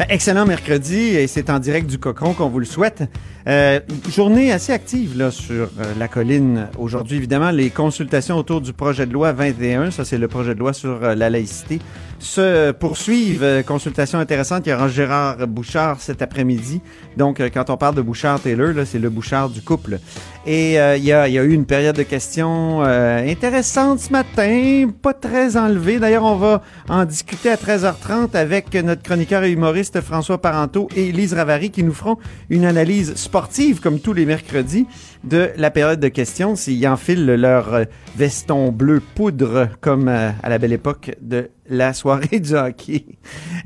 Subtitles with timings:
[0.00, 3.02] Ben, excellent mercredi et c'est en direct du Cochon qu'on vous le souhaite.
[3.46, 7.18] Euh, journée assez active là sur euh, la colline aujourd'hui.
[7.18, 10.72] Évidemment, les consultations autour du projet de loi 21, ça c'est le projet de loi
[10.72, 11.80] sur euh, la laïcité,
[12.20, 13.42] se poursuivent.
[13.42, 14.66] Euh, consultation intéressante.
[14.66, 16.80] Il y aura Gérard Bouchard cet après-midi.
[17.16, 19.98] Donc, quand on parle de Bouchard-Taylor, c'est le Bouchard du couple.
[20.46, 24.88] Et il y, a, il y a eu une période de questions intéressante ce matin,
[25.02, 25.98] pas très enlevée.
[25.98, 31.12] D'ailleurs, on va en discuter à 13h30 avec notre chroniqueur et humoriste François Parenteau et
[31.12, 32.16] Lise Ravary qui nous feront
[32.48, 34.86] une analyse sportive, comme tous les mercredis,
[35.24, 37.84] de la période de questions, s'ils enfilent leur euh,
[38.16, 43.04] veston bleu poudre, comme euh, à la belle époque de la soirée du hockey.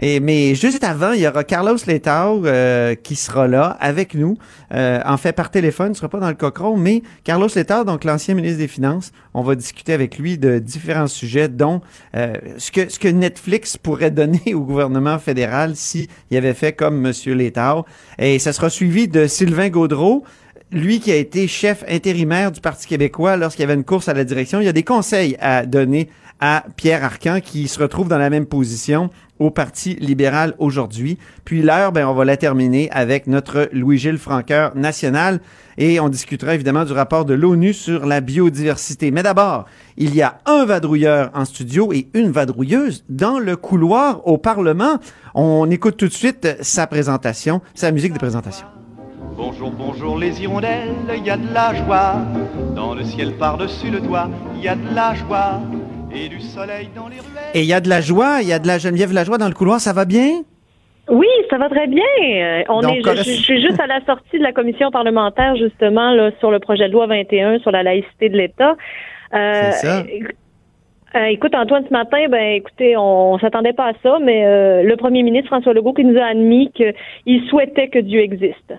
[0.01, 4.37] Et, mais juste avant, il y aura Carlos Letao euh, qui sera là avec nous.
[4.73, 8.35] en fait, par téléphone, il sera pas dans le cochon, mais Carlos Letao, donc l'ancien
[8.35, 11.81] ministre des Finances, on va discuter avec lui de différents sujets, dont
[12.15, 17.35] ce, que, ce que Netflix pourrait donner au gouvernement fédéral s'il avait fait comme Monsieur
[17.35, 17.85] Letao.
[18.19, 20.25] Et ça sera suivi de Sylvain Gaudreau,
[20.73, 24.15] lui qui a été chef intérimaire du Parti québécois lorsqu'il y avait une course à
[24.15, 26.09] la direction, il y a des conseils à donner
[26.41, 31.19] à Pierre Arcan qui se retrouve dans la même position au Parti libéral aujourd'hui.
[31.45, 35.41] Puis l'heure, ben, on va la terminer avec notre Louis-Gilles Franqueur national
[35.79, 39.11] et on discutera évidemment du rapport de l'ONU sur la biodiversité.
[39.11, 39.67] Mais d'abord,
[39.97, 44.99] il y a un vadrouilleur en studio et une vadrouilleuse dans le couloir au Parlement.
[45.35, 48.67] On écoute tout de suite sa présentation, sa musique de présentation.
[49.37, 52.15] Bonjour, bonjour les hirondelles, il y a de la joie.
[52.75, 55.61] Dans le ciel par-dessus le toit, il y a de la joie.
[56.15, 57.51] Et du soleil dans les ruelles.
[57.55, 59.49] Et il y a de la joie, il y a de la Geneviève Lajoie dans
[59.49, 60.43] le couloir, ça va bien?
[61.11, 62.05] Oui, ça va très bien.
[62.23, 64.91] Euh, On Donc, est, euh, je, je suis juste à la sortie de la commission
[64.93, 68.77] parlementaire, justement, là, sur le projet de loi 21 sur la laïcité de l'État.
[69.35, 70.05] Euh, C'est ça.
[71.17, 74.83] euh, écoute, Antoine, ce matin, ben, écoutez, on, on s'attendait pas à ça, mais euh,
[74.85, 78.73] le premier ministre François Legault qui nous a admis qu'il souhaitait que Dieu existe.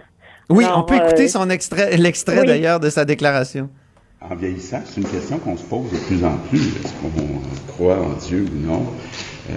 [0.49, 2.47] Oui, Alors, on peut écouter son extrait, l'extrait oui.
[2.47, 3.69] d'ailleurs de sa déclaration.
[4.21, 6.59] En vieillissant, c'est une question qu'on se pose de plus en plus.
[6.59, 8.85] Est-ce qu'on croit en Dieu ou non?
[9.49, 9.53] Euh,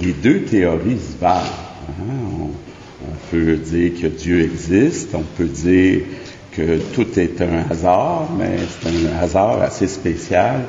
[0.00, 1.40] les deux théories se valent.
[1.88, 2.04] hein?
[2.40, 2.50] On,
[3.04, 6.02] on peut dire que Dieu existe, on peut dire
[6.52, 10.60] que tout est un hasard, mais c'est un hasard assez spécial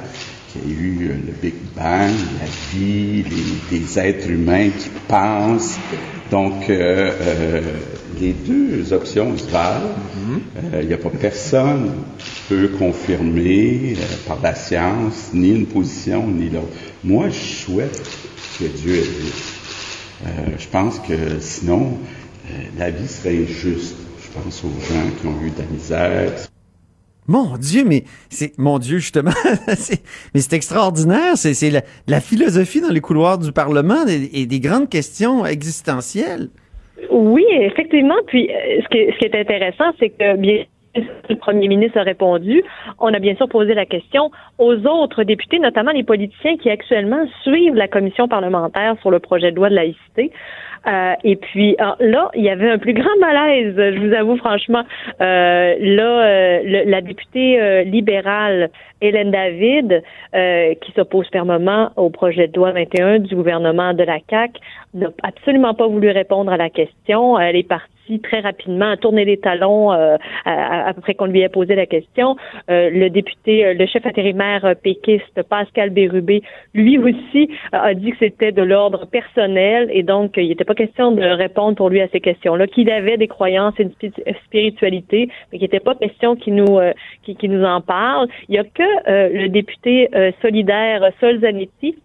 [0.53, 4.89] qu'il y a eu euh, le Big Bang, la vie, les, des êtres humains qui
[5.07, 5.77] pensent.
[6.31, 7.61] Donc, euh, euh,
[8.19, 9.89] les deux options se valent.
[10.73, 15.65] Euh, Il n'y a pas personne qui peut confirmer euh, par la science ni une
[15.65, 16.67] position ni l'autre.
[17.03, 18.01] Moi, je souhaite
[18.59, 19.53] que Dieu existe.
[20.57, 21.97] Je pense que sinon,
[22.77, 23.95] la vie serait injuste.
[24.23, 26.31] Je pense aux gens qui ont eu de la misère,
[27.27, 29.31] Mon Dieu, mais c'est mon Dieu justement,
[29.67, 31.35] mais c'est extraordinaire.
[31.35, 36.49] C'est la, la philosophie dans les couloirs du Parlement et, et des grandes questions existentielles.
[37.09, 38.15] Oui, effectivement.
[38.27, 40.63] Puis, euh, ce qui, ce qui est intéressant, c'est que bien
[40.95, 42.63] le premier ministre a répondu.
[42.99, 47.25] On a bien sûr posé la question aux autres députés, notamment les politiciens qui actuellement
[47.41, 50.31] suivent la commission parlementaire sur le projet de loi de laïcité.
[50.85, 54.35] Euh, et puis alors, là, il y avait un plus grand malaise, je vous avoue
[54.35, 54.83] franchement.
[55.21, 58.69] Euh, là, euh, le- la députée euh, libérale
[58.99, 60.03] Hélène David,
[60.35, 64.51] euh, qui s'oppose fermement au projet de loi 21 du gouvernement de la CAC,
[64.93, 67.39] n'a absolument pas voulu répondre à la question.
[67.39, 67.87] Elle est partie
[68.23, 72.35] très rapidement à tourner les talons euh, après qu'on lui ait posé la question.
[72.69, 76.41] Euh, le député, euh, le chef intérimaire péquiste Pascal Bérubé,
[76.73, 81.11] lui aussi a dit que c'était de l'ordre personnel et donc il n'était pas question
[81.11, 85.29] de répondre pour lui à ces questions-là, qu'il avait des croyances et une spi- spiritualité,
[85.51, 86.93] mais qu'il n'était pas question qu'il nous euh,
[87.43, 88.27] nous en parle.
[88.49, 90.09] Il y a que le député
[90.41, 91.95] solidaire Sol Zanetti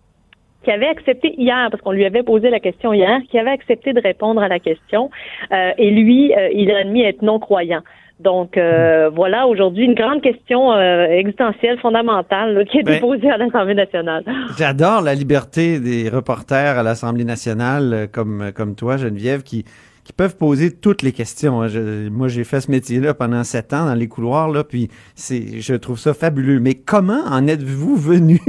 [0.64, 3.92] qui avait accepté hier, parce qu'on lui avait posé la question hier, qui avait accepté
[3.92, 5.10] de répondre à la question.
[5.52, 7.82] Euh, et lui, euh, il a admis être non-croyant.
[8.20, 13.00] Donc euh, voilà aujourd'hui une grande question euh, existentielle fondamentale là, qui a été Ben-
[13.00, 14.24] posée à l'Assemblée nationale.
[14.58, 19.64] J'adore la liberté des reporters à l'Assemblée nationale, euh, comme, comme toi, Geneviève, qui,
[20.08, 21.60] qui peuvent poser toutes les questions.
[21.60, 21.68] hein.
[21.68, 25.60] Je- moi, j'ai fait ce métier-là pendant sept ans dans les couloirs, là, puis c'est,
[25.60, 26.60] je trouve ça fabuleux.
[26.60, 28.40] Mais comment en êtes-vous venu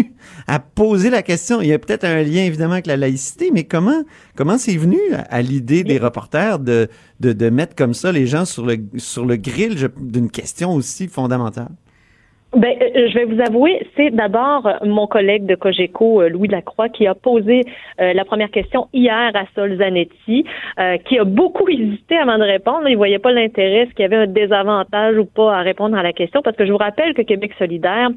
[0.47, 1.59] à poser la question?
[1.61, 4.05] Il y a peut-être un lien, évidemment, avec la laïcité, mais comment,
[4.37, 6.87] comment c'est venu à, à l'idée des reporters de,
[7.19, 11.09] de, de mettre comme ça les gens sur le, sur le grill d'une question aussi
[11.09, 11.71] fondamentale?
[12.55, 16.47] Ben, euh, je vais vous avouer, c'est d'abord euh, mon collègue de Cogeco, euh, Louis
[16.47, 17.61] Lacroix, qui a posé
[18.01, 20.45] euh, la première question hier à Sol Zanetti,
[20.79, 22.89] euh, qui a beaucoup hésité avant de répondre.
[22.89, 26.01] Il voyait pas l'intérêt, est-ce qu'il y avait un désavantage ou pas à répondre à
[26.01, 28.09] la question, parce que je vous rappelle que Québec solidaire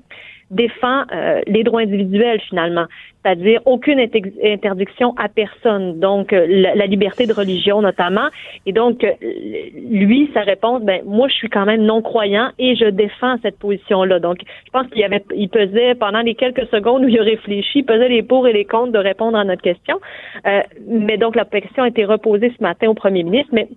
[0.53, 2.85] défend euh, les droits individuels finalement,
[3.23, 8.29] c'est-à-dire aucune inter- interdiction à personne, donc euh, la, liberté de religion notamment.
[8.67, 9.13] Et donc euh,
[9.75, 13.59] lui, sa réponse, ben moi je suis quand même non croyant et je défends cette
[13.59, 14.19] position-là.
[14.21, 17.81] Donc je pense qu'il avait, il pesait pendant les quelques secondes où il a réfléchi,
[17.81, 19.99] il pesait les pour et les contre de répondre à notre question.
[20.47, 23.69] Euh, mais donc la question a été reposée ce matin au Premier ministre, mais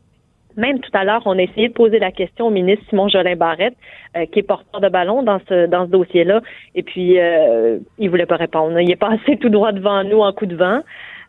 [0.57, 3.35] même tout à l'heure, on a essayé de poser la question au ministre Simon Jolin
[3.35, 3.75] Barrette,
[4.15, 6.41] euh, qui est porteur de ballon dans ce dans ce dossier-là,
[6.75, 8.79] et puis euh, il voulait pas répondre.
[8.79, 10.81] Il est passé tout droit devant nous en coup de vent.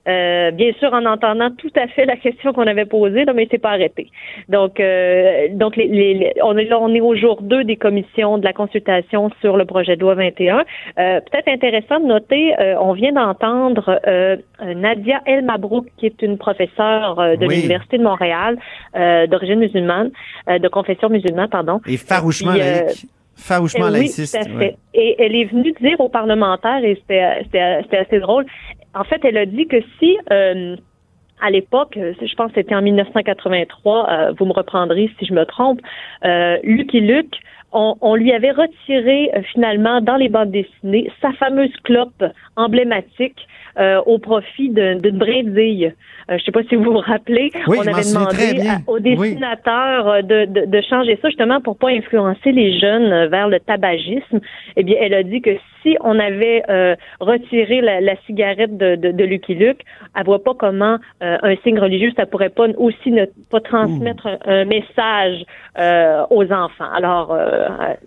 [0.08, 3.44] Euh, bien sûr, en entendant tout à fait la question qu'on avait posée, là, mais
[3.44, 4.08] il s'est pas arrêté.
[4.48, 7.76] Donc, euh, donc les, les- les- on est là, on est au jour 2 des
[7.76, 10.64] commissions de la consultation sur le projet de loi 21.
[10.98, 16.22] Euh, Peut-être intéressant de noter, euh, on vient d'entendre euh, Nadia El Mabrouk, qui est
[16.22, 17.56] une professeure euh, de Oui.
[17.56, 18.58] l'Université de Montréal,
[18.96, 20.10] euh, d'origine musulmane,
[20.48, 21.80] euh, de confession musulmane, pardon.
[21.86, 23.06] Et farouchement Puis, laïque.
[23.38, 24.34] Farouchement oui, laïciste.
[24.34, 24.56] tout à fait.
[24.56, 24.76] ouais.
[24.94, 28.46] Et elle est venue dire aux parlementaires, et c'était c'était- c'était assez drôle,
[28.98, 30.76] en fait, elle a dit que si, euh,
[31.42, 35.34] à l'époque, euh, je pense que c'était en 1983, euh, vous me reprendrez si je
[35.34, 35.80] me trompe,
[36.24, 37.36] euh, Lucky Luke,
[37.72, 42.24] on, on lui avait retiré euh, finalement dans les bandes dessinées sa fameuse clope
[42.56, 43.36] emblématique
[43.78, 45.92] euh, au profit d'un- d'une brindille.
[46.28, 48.36] Je ne sais pas si vous vous rappelez, Oui, on avait demandé
[48.68, 53.48] à- aux dessinateurs de, de, de changer ça justement pour pas influencer les jeunes vers
[53.48, 54.40] le tabagisme.
[54.76, 55.50] Eh bien, elle a dit que
[55.86, 59.82] si on avait euh, retiré la, la cigarette de, de, de Lucky Luke,
[60.16, 64.26] elle voit pas comment euh, un signe religieux ça pourrait pas aussi ne pas transmettre
[64.26, 65.44] un, un message
[65.78, 66.90] euh, aux enfants.
[66.94, 67.36] Alors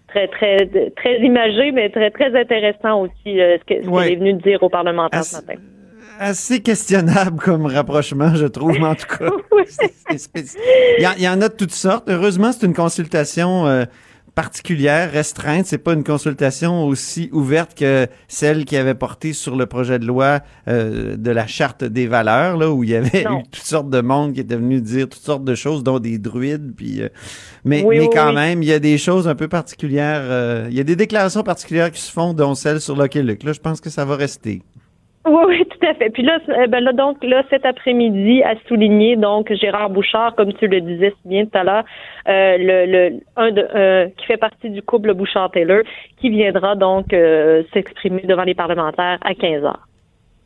[0.10, 0.58] très très
[0.98, 4.12] très imagé, mais très très intéressant aussi ce que- ce qu'elle Ouais.
[4.12, 5.62] est venue dire aux parlementaires ce Assez- matin.
[6.22, 9.30] Assez questionnable comme rapprochement, je trouve, mais en tout cas.
[9.54, 9.64] Oui.
[10.98, 12.10] Il y, en- il y en a de toutes sortes.
[12.10, 13.84] Heureusement, c'est une consultation euh,
[14.36, 15.66] particulière, restreinte.
[15.66, 20.06] C'est pas une consultation aussi ouverte que celle qui avait porté sur le projet de
[20.06, 23.40] loi euh, de la charte des valeurs, là où il y avait Non.
[23.40, 26.18] eu toutes sortes de monde qui était venu dire toutes sortes de choses, dont des
[26.18, 26.74] druides.
[26.76, 27.10] Puis, euh,
[27.66, 28.36] mais, Oui, mais oui, quand oui.
[28.36, 30.22] même, il y a des choses un peu particulières.
[30.24, 33.44] euh, il y a des déclarations particulières qui se font, dont celle sur Lucky Luke.
[33.44, 34.62] Là, je pense que ça va rester.
[35.26, 36.10] Oui, oui, tout à fait.
[36.10, 40.54] Puis là, euh, ben là, donc, là, cet après-midi, à souligner, donc, Gérard Bouchard, comme
[40.54, 41.84] tu le disais si bien tout à l'heure,
[42.28, 45.82] euh, le, le, un de, euh, qui fait partie du couple Bouchard-Taylor,
[46.22, 49.88] qui viendra donc euh, s'exprimer devant les parlementaires à 15 heures.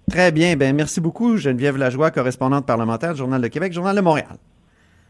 [0.09, 0.55] Très bien.
[0.55, 4.37] Ben, merci beaucoup, Geneviève Lajoie, correspondante parlementaire du Journal de Québec, Journal de Montréal.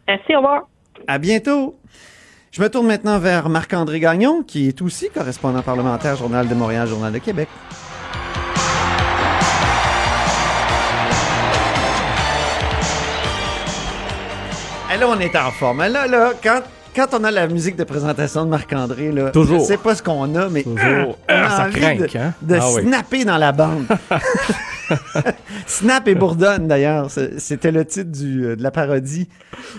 [0.07, 0.67] Merci, au revoir.
[1.07, 1.75] À bientôt.
[2.51, 6.87] Je me tourne maintenant vers Marc-André Gagnon, qui est aussi correspondant parlementaire, Journal de Montréal,
[6.87, 7.47] Journal de Québec.
[14.97, 15.85] Là, on est en forme.
[15.87, 16.61] Là, là, quand,
[16.95, 19.59] quand on a la musique de présentation de Marc-André, là, Toujours.
[19.61, 21.17] je sais pas ce qu'on a, mais Toujours.
[21.29, 22.33] on a Ça envie de, hein?
[22.41, 22.81] de Ah oui.
[22.83, 23.85] snapper dans la bande.
[25.65, 27.09] Snap et Bourdonne, d'ailleurs.
[27.37, 29.27] C'était le titre du, euh, de la parodie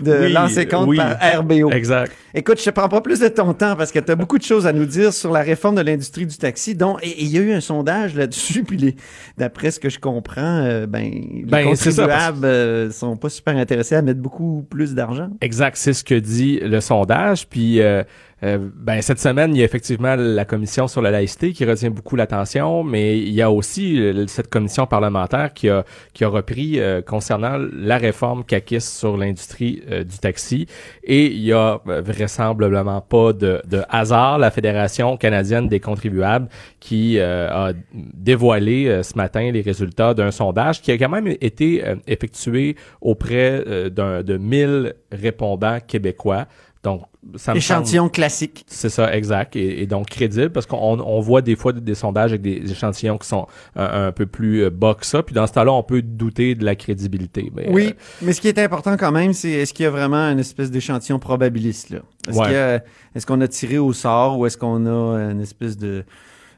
[0.00, 0.96] de Oui, compte oui.
[0.96, 1.70] par RBO.
[1.70, 2.10] Exact.
[2.34, 4.42] Écoute, je te prends pas plus de ton temps parce que tu as beaucoup de
[4.42, 6.74] choses à nous dire sur la réforme de l'industrie du taxi.
[6.74, 8.96] dont et il y a eu un sondage là-dessus, puis
[9.38, 13.16] d'après ce que je comprends, euh, ben, les Ben, c'est ça, parce- contribuables euh, sont
[13.16, 15.28] pas super intéressés à mettre beaucoup plus d'argent.
[15.42, 17.03] Exact, c'est ce que dit le sondage.
[17.48, 18.02] Puis, euh,
[18.42, 21.90] euh, ben, cette semaine, il y a effectivement la commission sur la laïcité qui retient
[21.90, 26.28] beaucoup l'attention, mais il y a aussi euh, cette commission parlementaire qui a, qui a
[26.28, 30.66] repris concernant la réforme caquiste sur l'industrie du taxi.
[31.02, 34.38] Et il y a vraisemblablement pas de, de hasard.
[34.38, 36.48] La Fédération canadienne des contribuables
[36.80, 42.76] qui a dévoilé ce matin les résultats d'un sondage qui a quand même été effectué
[43.00, 46.46] auprès d'un de 1000 répondants québécois
[46.84, 47.02] Donc,
[47.36, 48.64] ça me Échantillon classique.
[48.68, 49.56] C'est ça, exact.
[49.56, 52.70] Et, et donc crédible, parce qu'on on voit des fois des, des sondages avec des
[52.70, 55.22] échantillons qui sont un, un peu plus euh, bas que ça.
[55.22, 57.50] Puis dans ce temps-là, on peut douter de la crédibilité.
[57.56, 59.90] Mais, Oui, euh, mais ce qui est important quand même, c'est est-ce qu'il y a
[59.90, 62.00] vraiment une espèce d'échantillon probabiliste là?
[62.28, 62.52] Est-ce Ouais.
[62.52, 66.04] y a- est-ce qu'on a tiré au sort ou est-ce qu'on a une espèce de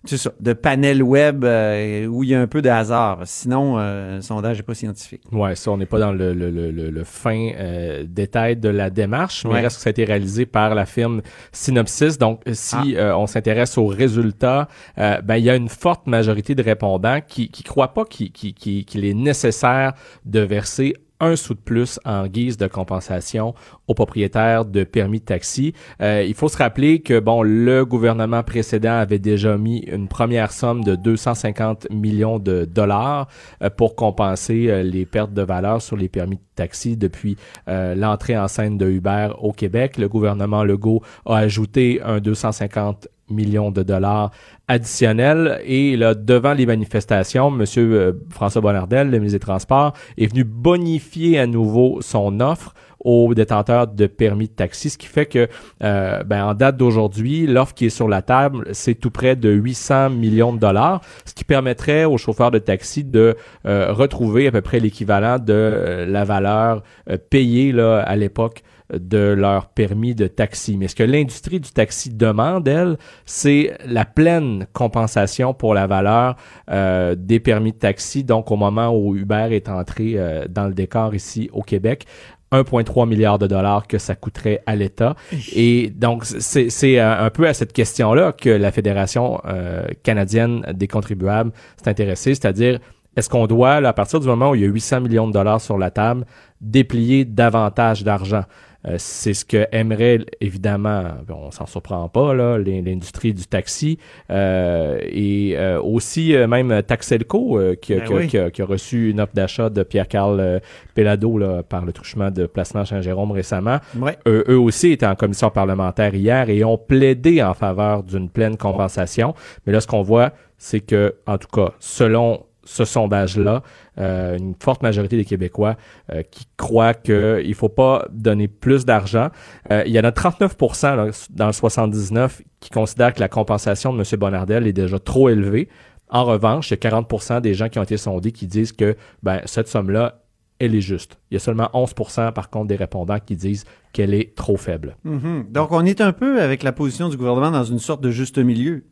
[0.07, 3.21] c'est ça, de panel web euh, où il y a un peu de hasard.
[3.25, 5.23] Sinon, euh, le sondage n'est pas scientifique.
[5.33, 8.91] Ouais, ça, on n'est pas dans le, le, le, le- fin euh, détail de la
[8.91, 9.61] démarche, mais Ouais.
[9.61, 11.23] reste que ça a été réalisé par la firme
[11.53, 12.19] Synopsys.
[12.19, 16.55] Donc, si euh, on s'intéresse aux résultats, euh, ben il y a une forte majorité
[16.55, 19.93] de répondants qui qui croient pas qu'il qu'il- qu'il- qu'il est nécessaire
[20.25, 23.55] de verser un sou de plus en guise de compensation
[23.89, 25.73] aux propriétaires de permis de taxi.
[26.01, 30.53] Euh, il faut se rappeler que bon, le gouvernement précédent avait déjà mis une première
[30.53, 33.29] somme de 250 millions de dollars
[33.63, 38.39] euh, pour compenser euh, les pertes de valeur sur les permis de taxi depuis l'entrée
[38.39, 39.99] en scène de Uber au Québec.
[39.99, 44.31] Le gouvernement Legault a ajouté un 250 millions de dollars
[44.69, 45.61] additionnels.
[45.65, 51.39] Et là devant les manifestations monsieur François Bonnardel le ministre des Transports est venu bonifier
[51.39, 52.75] à nouveau son offre
[53.07, 55.49] aux détenteurs de permis de taxi, ce qui fait que,
[55.85, 59.49] euh, ben, en date d'aujourd'hui, l'offre qui est sur la table, c'est tout près de
[59.49, 64.51] 800 millions de dollars, ce qui permettrait aux chauffeurs de taxi de euh, retrouver à
[64.51, 66.83] peu près l'équivalent de euh, la valeur
[67.31, 70.77] payée là, à l'époque de leur permis de taxi.
[70.77, 76.37] Mais ce que l'industrie du taxi demande, elle, c'est la pleine compensation pour la valeur
[76.71, 80.75] euh, des permis de taxi, donc au moment où Uber est entré euh, dans le
[80.75, 82.07] décor ici au Québec.
[82.53, 85.17] 1,3 milliard de dollars que ça coûterait à l'État.
[85.53, 90.65] Et donc, c'est c'est un un peu à cette question-là que la Fédération euh, canadienne
[90.73, 92.79] des contribuables s'est intéressée, c'est-à-dire
[93.17, 95.33] est-ce qu'on doit, là, à partir du moment où il y a 800 millions de
[95.33, 96.27] dollars sur la table,
[96.61, 98.43] déplier davantage d'argent?
[98.87, 103.99] Euh, c'est ce que aimerait évidemment, on s'en surprend pas là, l'in- l'industrie du taxi
[104.31, 108.27] euh, et euh, aussi même Taxelco euh, qui, a- Ben qui a- oui.
[108.29, 110.61] qui a, qui a reçu une offre d'achat de Pierre-Carl
[110.95, 113.79] Pellado là, par le truchement de placement Saint-Jérôme récemment.
[113.99, 114.17] Ouais.
[114.27, 118.57] Eux, eux aussi étaient en commission parlementaire hier et ont plaidé en faveur d'une pleine
[118.57, 119.35] compensation.
[119.67, 123.63] Mais là, ce qu'on voit, c'est que, en tout cas, selon ce sondage-là,
[123.99, 125.77] euh, une forte majorité des Québécois
[126.13, 129.29] euh, qui croient qu'il ne faut pas donner plus d'argent.
[129.71, 133.93] Euh, il y en a 39 là, dans le 79 qui considèrent que la compensation
[133.95, 134.05] de M.
[134.19, 135.69] Bonnardel est déjà trop élevée.
[136.09, 138.97] En revanche, il y a 40 des gens qui ont été sondés qui disent que
[139.23, 140.23] ben, cette somme-là,
[140.59, 141.19] elle est juste.
[141.31, 141.95] Il y a seulement 11
[142.35, 144.97] par contre des répondants qui disent qu'elle est trop faible.
[145.05, 145.47] Mhm.
[145.51, 148.39] Donc, on est un peu avec la position du gouvernement dans une sorte de juste
[148.39, 148.85] milieu.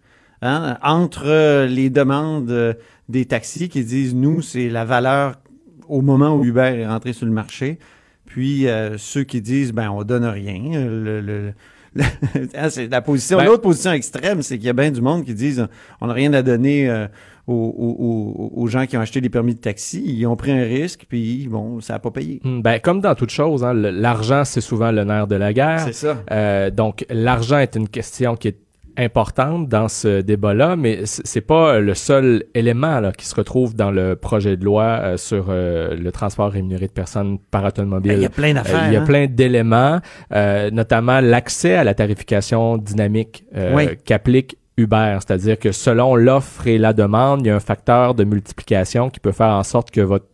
[0.45, 0.79] Hein?
[0.83, 2.75] Entre les demandes euh,
[3.09, 5.35] des taxis qui disent, nous, c'est la valeur
[5.89, 7.79] au moment où Uber est rentré sur le marché,
[8.27, 10.61] puis euh, ceux qui disent, ben, on donne rien.
[10.87, 11.53] Le, le- le-
[12.57, 13.39] Hein, c'est la position.
[13.39, 15.67] Ben- L'autre position extrême, c'est qu'il y a bien du monde qui disent,
[16.01, 17.07] on n'a rien à donner euh,
[17.47, 20.03] aux, aux- aux- aux gens qui ont acheté des permis de taxi.
[20.05, 22.41] Ils ont pris un risque, puis bon, ça n'a pas payé.
[22.43, 25.81] Hmm, Ben, comme dans toute chose, hein, l'argent, c'est souvent le nerf de la guerre.
[25.81, 26.17] C'est ça.
[26.33, 28.59] Euh, donc, l'argent est une question qui est
[28.97, 33.91] importante dans ce débat-là, mais c'est pas le seul élément là, qui se retrouve dans
[33.91, 38.13] le projet de loi euh, sur euh, le transport rémunéré de personnes par automobile.
[38.13, 38.87] Ben, Il y a plein Euh, d'affaires.
[38.89, 39.05] il y a hein?
[39.05, 40.01] plein d'éléments,
[40.33, 43.89] euh, notamment l'accès à la tarification dynamique euh, Oui.
[44.05, 48.25] qu'applique Uber, c'est-à-dire que selon l'offre et la demande, il y a un facteur de
[48.25, 50.27] multiplication qui peut faire en sorte que votre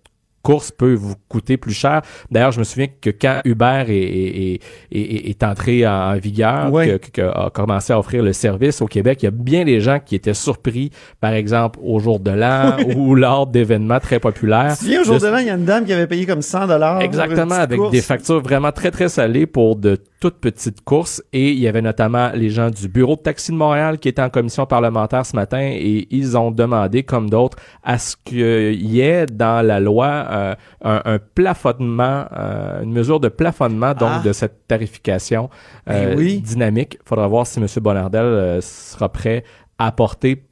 [0.43, 2.03] course peut vous coûter plus cher.
[2.31, 4.61] D'ailleurs, je me souviens que quand Uber est, est,
[4.93, 6.99] est, est- entré en vigueur, Ouais.
[6.99, 9.81] que, que- a commencé à offrir le service au Québec, il y a bien des
[9.81, 14.73] gens qui étaient surpris, par exemple, au jour de l'an ou lors d'événements très populaires.
[14.73, 16.07] Tu te souviens, au jour de- de l'an, il y a une dame qui avait
[16.07, 17.01] payé comme 100 dollars.
[17.03, 21.23] Exactement, avec des factures vraiment très, très salées pour de toutes petites courses.
[21.33, 24.23] Et il y avait notamment les gens du Bureau de taxi de Montréal qui étaient
[24.23, 28.39] en commission parlementaire ce matin et ils ont demandé, comme d'autres, à ce qu'il
[28.87, 34.11] y ait dans la loi euh, un, un plafonnement, euh, une mesure de plafonnement donc
[34.13, 34.23] Ah.
[34.25, 35.49] de cette tarification
[35.89, 36.41] euh, Ben oui.
[36.41, 36.99] dynamique.
[37.03, 37.67] Il faudra voir si M.
[37.81, 39.43] Bonardel euh, sera prêt
[39.79, 40.43] à apporter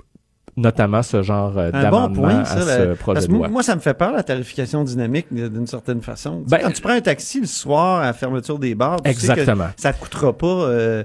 [0.59, 2.61] notamment ce genre euh, bon d'amendement à ça.
[2.63, 3.49] ce la- projet parce de loi.
[3.49, 6.43] moi, ça me fait peur, la tarification dynamique, de- d'une certaine façon.
[6.45, 9.01] Tu sais, Ben, quand tu prends un taxi le soir à la fermeture des bars,
[9.03, 9.45] tu sais que
[9.77, 10.47] ça te coûtera pas...
[10.47, 11.05] euh,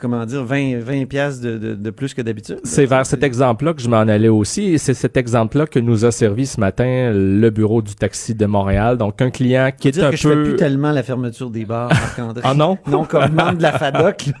[0.00, 2.60] comment dire, 20, 20 piastres de, de, de plus que d'habitude.
[2.64, 4.64] C'est vers cet exemple-là que je m'en allais aussi.
[4.74, 8.46] Et c'est cet exemple-là que nous a servi ce matin le bureau du taxi de
[8.46, 8.96] Montréal.
[8.98, 10.34] Donc, un client qui est dire un que je peu...
[10.44, 12.42] fais plus tellement la fermeture des bars, Marc-André.
[12.50, 12.78] Ah non?
[12.86, 14.30] Non, comme membre de la FADOC.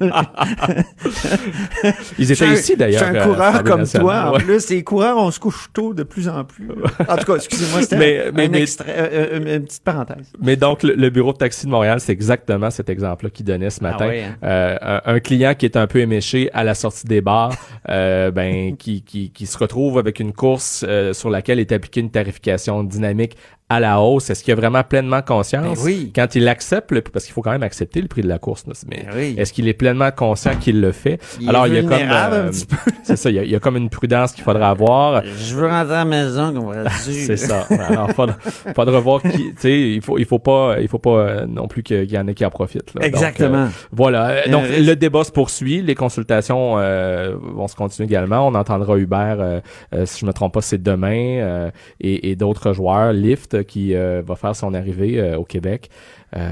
[2.18, 3.00] Ils Je étaient ici, d'ailleurs.
[3.04, 4.30] Je suis un coureur comme toi.
[4.30, 4.38] En Ouais.
[4.44, 6.68] plus, les coureurs, on se couche tôt de plus en plus.
[7.08, 10.32] En tout cas, excusez-moi, c'était Mais- un, mais- un extrait, euh, euh, une petite parenthèse.
[10.40, 13.70] Mais donc, le, le bureau de taxi de Montréal, c'est exactement cet exemple-là qu'il donnait
[13.70, 14.04] ce matin.
[14.06, 14.36] Ah ouais, hein?
[14.44, 17.54] Euh, un, un client qui est un peu éméché à la sortie des bars,
[17.88, 22.00] euh, ben, qui, qui, qui se retrouve avec une course euh, sur laquelle est appliquée
[22.00, 23.36] une tarification dynamique
[23.70, 24.28] à la hausse.
[24.28, 26.12] Est-ce qu'il a vraiment pleinement conscience Ben oui.
[26.14, 28.66] quand il accepte, le, parce qu'il faut quand même accepter le prix de la course,
[28.66, 29.34] là, mais Ben oui.
[29.38, 31.18] est-ce qu'il est pleinement conscient qu'il le fait?
[31.40, 32.50] Il Alors, il y a comme, euh,
[33.04, 35.22] c'est ça, il y, a, il y a comme une prudence qu'il faudra avoir.
[35.24, 36.90] Je veux rentrer à la maison, comme on va dire.
[37.00, 37.66] C'est ça.
[37.70, 38.36] Alors, faudra,
[38.74, 41.68] faudra voir qui, tu sais, il faut, il faut pas, il faut pas euh, non
[41.68, 42.92] plus qu'il y en ait qui en profitent.
[42.94, 43.00] là.
[43.00, 43.64] Donc, Exactement.
[43.64, 44.48] euh, voilà.
[44.48, 45.80] Donc, le débat se poursuit.
[45.82, 48.46] Les consultations euh, vont se continuer également.
[48.46, 49.60] On entendra Hubert,
[50.04, 53.12] si je me trompe pas, c'est demain, euh, et, et d'autres joueurs.
[53.12, 55.90] Lyft qui euh, va faire son arrivée euh, au Québec.
[56.36, 56.48] Euh,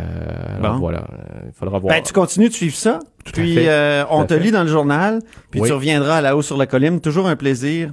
[0.59, 0.79] alors Bon.
[0.81, 0.99] voilà.
[1.13, 1.95] Euh, Il faudra voir.
[1.95, 2.99] Ben, tu continues de suivre ça.
[3.33, 3.69] puis, fait.
[3.69, 4.41] euh, on te fait.
[4.41, 5.21] lit dans le journal.
[5.51, 5.69] Puis, Oui.
[5.69, 7.01] tu reviendras à la haut sur la colline.
[7.01, 7.93] Toujours un plaisir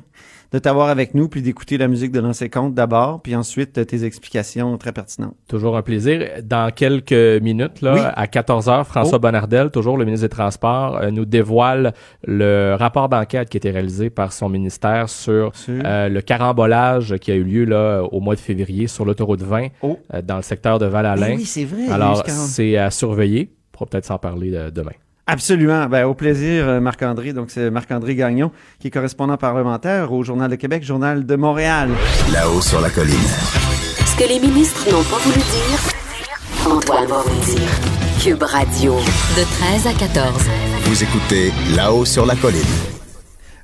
[0.52, 3.84] de t'avoir avec nous, puis d'écouter la musique de l'ancien compte d'abord, puis ensuite euh,
[3.86, 5.36] tes explications très pertinentes.
[5.48, 6.22] Toujours un plaisir.
[6.44, 8.00] Dans quelques minutes, là, Oui.
[8.16, 9.20] à 14 heures, François Oh.
[9.20, 11.94] Bonnardel, toujours le ministre des Transports, euh, nous dévoile
[12.26, 17.16] le rapport d'enquête qui a été réalisé par son ministère sur Sur- euh, le carambolage
[17.18, 20.00] qui a eu lieu là au mois de février sur l'autoroute 20 Oh.
[20.14, 21.30] euh, dans le secteur de Val-Alain.
[21.32, 21.88] Eh oui, c'est vrai.
[21.90, 23.50] Alors, c'est à surveiller.
[23.74, 24.92] On pourra peut-être s'en parler demain.
[25.28, 25.88] Absolument.
[25.88, 27.34] Ben, au plaisir, euh, Marc-André.
[27.34, 31.90] Donc, c'est Marc-André Gagnon, qui est correspondant parlementaire au Journal de Québec, Journal de Montréal.
[32.32, 33.16] Là-haut sur la colline.
[34.06, 37.70] Ce que les ministres n'ont pas voulu dire, Antoine va vous dire.
[38.24, 39.44] Cube Radio, de
[39.82, 40.50] 13 à 14.
[40.84, 42.62] Vous écoutez Là-haut sur la colline.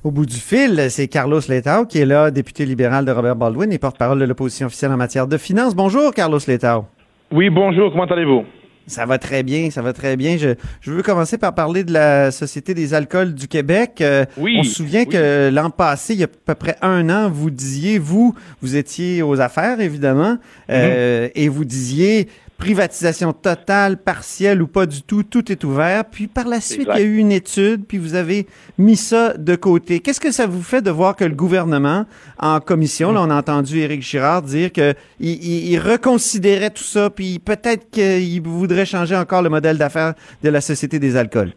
[0.03, 3.71] Au bout du fil, c'est Carlos Letao, qui est là, député libéral de Robert Baldwin
[3.71, 5.75] et porte-parole de l'opposition officielle en matière de finances.
[5.75, 6.85] Bonjour, Carlos Letao.
[7.31, 8.43] Oui, bonjour, comment allez-vous?
[8.87, 10.37] Ça va très bien, ça va très bien.
[10.37, 10.49] Je,
[10.81, 13.99] je veux commencer par parler de la Société des alcools du Québec.
[14.01, 15.07] Euh, Oui, On se souvient oui.
[15.09, 18.75] que l'an passé, il y a à peu près un an, vous disiez, vous, vous
[18.75, 20.37] étiez aux affaires, évidemment,
[20.69, 21.31] euh, Mm-hmm.
[21.35, 22.27] et vous disiez
[22.61, 26.03] privatisation totale, partielle ou pas du tout, tout est ouvert.
[26.09, 26.95] Puis par la suite, Exact.
[26.97, 28.45] il y a eu une étude, puis vous avez
[28.77, 29.99] mis ça de côté.
[29.99, 32.05] Qu'est-ce que ça vous fait de voir que le gouvernement,
[32.39, 36.83] en commission, là, on a entendu Éric Girard dire que il, il- il reconsidérait tout
[36.83, 40.13] ça, puis peut-être qu'il voudrait changer encore le modèle d'affaires
[40.43, 41.51] de la Société des alcools.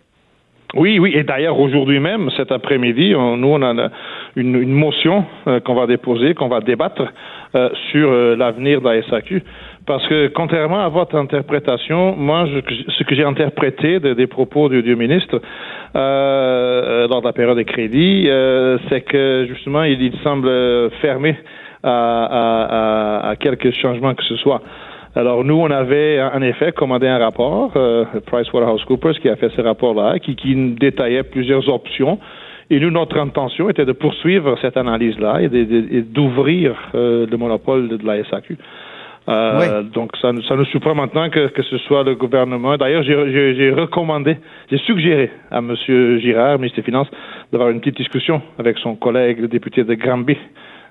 [0.77, 3.91] Oui, oui, et d'ailleurs, aujourd'hui même, cet après-midi, on- nous, on a
[4.35, 7.03] une motion euh, qu'on va déposer, qu'on va débattre
[7.55, 9.45] euh, sur euh, l'avenir de la SAQ.
[9.87, 14.69] Parce que, contrairement à votre interprétation, moi, je- ce que j'ai interprété de- des propos
[14.71, 15.41] du, du ministre
[15.95, 20.49] euh, lors de la période de crédit, euh, c'est que, justement, il, il semble
[21.03, 21.37] fermé
[21.83, 24.63] à, à, à, à quelques changements que ce soit.
[25.17, 29.61] Alors nous, on avait en effet commandé un rapport, euh, PricewaterhouseCoopers, qui a fait ce
[29.61, 32.19] rapport-là, qui, qui détaillait plusieurs options.
[32.71, 35.49] Et nous, notre intention était de poursuivre cette analyse-là et
[36.03, 38.57] d'ouvrir euh, le monopole de la SAQ.
[39.29, 42.77] Euh, Donc ça, nous- ça nous surprend maintenant que, que ce soit le gouvernement.
[42.77, 44.37] D'ailleurs, j'ai- recommandé,
[44.71, 45.75] j'ai suggéré à M.
[46.21, 47.09] Girard, ministre des Finances,
[47.51, 50.37] d'avoir une petite discussion avec son collègue, le député de Granby,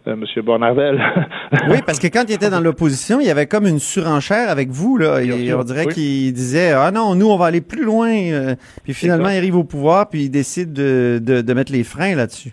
[0.08, 0.26] euh, M.
[0.44, 1.00] Bonnardel.
[1.70, 4.70] Oui, parce que quand il était dans l'opposition, il y avait comme une surenchère avec
[4.70, 4.98] vous.
[4.98, 5.94] Là, sûr, on dirait oui.
[5.94, 8.10] qu'il disait Ah non, nous, on va aller plus loin.
[8.12, 11.84] euh, puis finalement, il arrive au pouvoir, puis il décide de, de, de mettre les
[11.84, 12.52] freins là-dessus.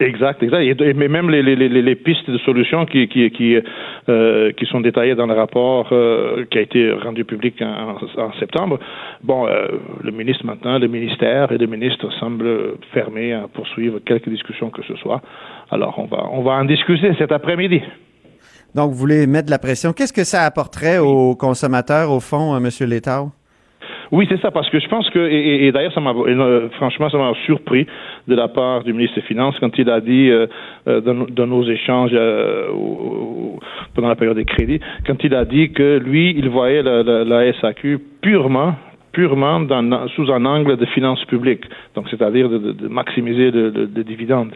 [0.00, 0.62] Exact, exact.
[0.62, 3.58] Et, même les, les, les, les pistes de solutions qui, qui, qui,
[4.08, 8.32] euh, qui sont détaillées dans le rapport euh, qui a été rendu public en, en
[8.40, 8.78] septembre.
[9.22, 9.68] Bon, euh,
[10.02, 14.82] le ministre maintenant, le ministère et le ministre semblent fermés à poursuivre quelques discussions que
[14.84, 15.20] ce soit.
[15.70, 17.82] Alors, on va, on va en discuter cet après-midi.
[18.74, 19.92] Donc, vous voulez mettre de la pression.
[19.92, 22.88] Qu'est-ce que ça apporterait aux consommateurs, au fond, euh, M.
[22.88, 23.26] Létard?
[24.12, 26.68] Oui, c'est ça, parce que je pense que, et, et- et d'ailleurs, ça m'a, euh,
[26.78, 27.86] franchement, ça m'a surpris
[28.28, 30.46] de la part du ministre des Finances quand il a dit, euh,
[30.88, 32.68] euh, dans, dans nos échanges euh,
[33.94, 37.24] pendant la période des crédits, quand il a dit que lui, il voyait la, la-
[37.24, 38.74] la SAQ purement
[39.12, 41.64] purement dans- sous un angle de finances publiques,
[41.96, 44.50] donc c'est-à-dire de, de- de maximiser le, le- le.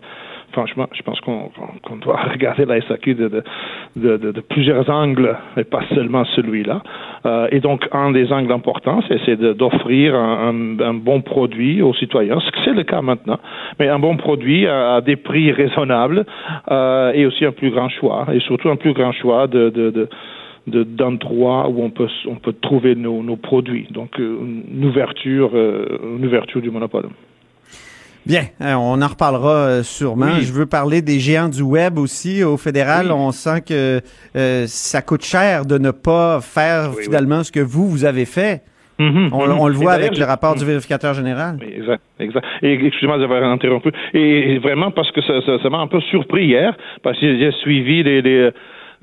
[0.54, 6.80] Franchement, je pense qu'on doit regarder la SAQ de, plusieurs angles et pas seulement celui-là.
[7.26, 12.50] Euh, et donc, un des angles importants, c'est d'offrir un, bon produit aux citoyens, ce
[12.52, 13.40] que c'est le cas maintenant,
[13.80, 16.24] mais un bon produit à, des prix raisonnables
[16.70, 19.90] euh, et aussi un plus grand choix, et surtout un plus grand choix de, de,
[19.90, 23.88] de d'endroits où on peut trouver nos, nos produits.
[23.90, 27.08] Donc une ouverture une ouverture du monopole.
[28.26, 30.40] Bien, on en reparlera sûrement.
[30.40, 32.42] Je veux parler des géants du web aussi.
[32.42, 34.00] Au fédéral, on sent que
[34.66, 38.62] ça coûte cher de ne pas faire finalement ce que vous, vous avez fait.
[38.98, 39.56] On, mm-hmm.
[39.58, 41.58] on, le voit avec le rapport du vérificateur général.
[41.62, 42.46] Exact, exact.
[42.62, 43.90] Et excusez-moi d'avoir interrompu.
[44.12, 47.50] Et, vraiment parce que ça, ça, ça m'a un peu surpris hier, parce que j'ai
[47.62, 48.50] suivi les, les,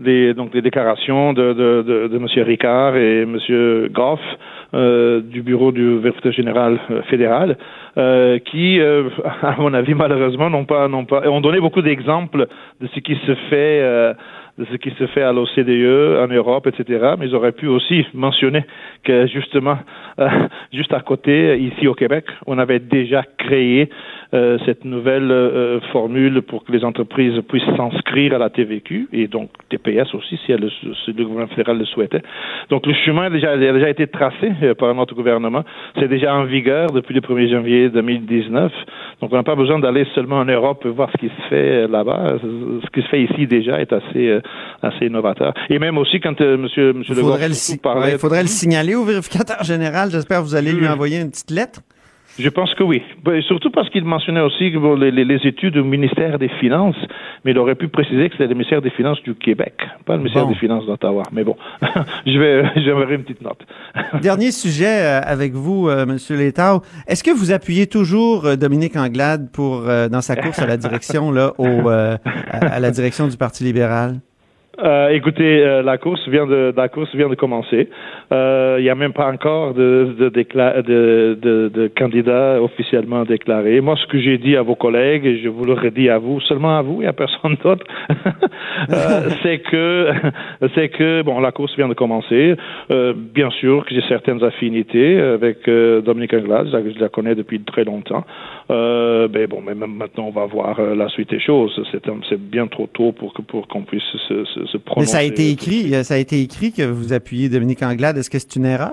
[0.04, 2.28] les, donc les déclarations de, de, de, de M.
[2.46, 3.38] Ricard et M.
[3.92, 4.20] Goff
[4.74, 7.58] euh, du bureau du vérificateur général euh, fédéral,
[7.98, 9.10] euh, qui, euh,
[9.42, 12.48] à mon avis, malheureusement, n'ont pas, n'ont pas, ont donné beaucoup d'exemples
[12.80, 14.14] de ce qui se fait euh,
[14.58, 17.14] de ce qui se fait à l'OCDE, en Europe, etc.
[17.18, 18.64] Mais ils auraient pu aussi mentionner
[19.04, 19.78] que justement,
[20.20, 20.30] euh,
[20.74, 23.90] juste à côté, ici au Québec, on avait déjà créé
[24.34, 29.28] euh, cette nouvelle euh, formule pour que les entreprises puissent s'inscrire à la TVQ et
[29.28, 30.70] donc TPS aussi si, elle,
[31.04, 32.22] si le gouvernement fédéral le souhaitait.
[32.70, 35.66] Donc le chemin a déjà, a déjà été tracé euh, par notre gouvernement.
[36.00, 38.72] C'est déjà en vigueur depuis le 1er janvier 2019.
[39.20, 42.38] Donc on n'a pas besoin d'aller seulement en Europe voir ce qui se fait là-bas.
[42.42, 44.40] Ce qui se fait ici déjà est assez
[44.82, 45.54] assez innovateur.
[45.70, 48.14] Et même aussi quand euh, Monsieur Monsieur le, parlait...
[48.14, 50.10] ouais, faudrait le signaler au vérificateur général.
[50.12, 51.82] J'espère que vous allez lui envoyer une petite lettre.
[52.40, 53.04] Je pense que oui.
[53.48, 56.96] Surtout parce qu'il mentionnait aussi les, les, les, études du ministère des Finances,
[57.44, 59.74] mais il aurait pu préciser que c'était le ministère des Finances du Québec,
[60.06, 60.52] pas le ministère bon.
[60.52, 61.24] des Finances d'Ottawa.
[61.34, 61.58] Mais bon,
[62.26, 63.60] je vais j'enverrai une petite note.
[64.22, 66.82] Dernier sujet euh, avec vous, euh, Monsieur Létard.
[67.08, 70.78] Est-ce que vous appuyez toujours euh, Dominique Anglade pour euh, dans sa course à la
[70.78, 72.18] direction là, au, à,
[72.50, 74.22] à la direction du Parti libéral?
[74.80, 77.90] Euh, écoutez, euh, la course vient de la course vient de commencer.
[78.32, 83.82] Euh, il n'y a même pas encore de de, de, de, de candidats officiellement déclarés.
[83.82, 86.40] Moi, ce que j'ai dit à vos collègues, et je vous le redis à vous,
[86.42, 87.86] seulement à vous et à personne d'autre,
[89.44, 90.12] c'est que
[90.76, 92.56] c'est que bon, la course vient de commencer.
[92.90, 98.24] bien sûr que j'ai certaines affinités avec Dominique Anglade, je la connais depuis très longtemps.
[98.70, 101.72] Euh, ben bon, mais même maintenant, on va voir euh, la suite des choses.
[101.92, 102.02] C'est,
[102.40, 105.02] bien trop tôt pour, que, pour qu'on puisse se, se, se prononcer.
[105.02, 108.21] Mais ça a été écrit, ça a été écrit que vous appuyez Dominique Anglade.
[108.22, 108.92] Est-ce que c'est une erreur?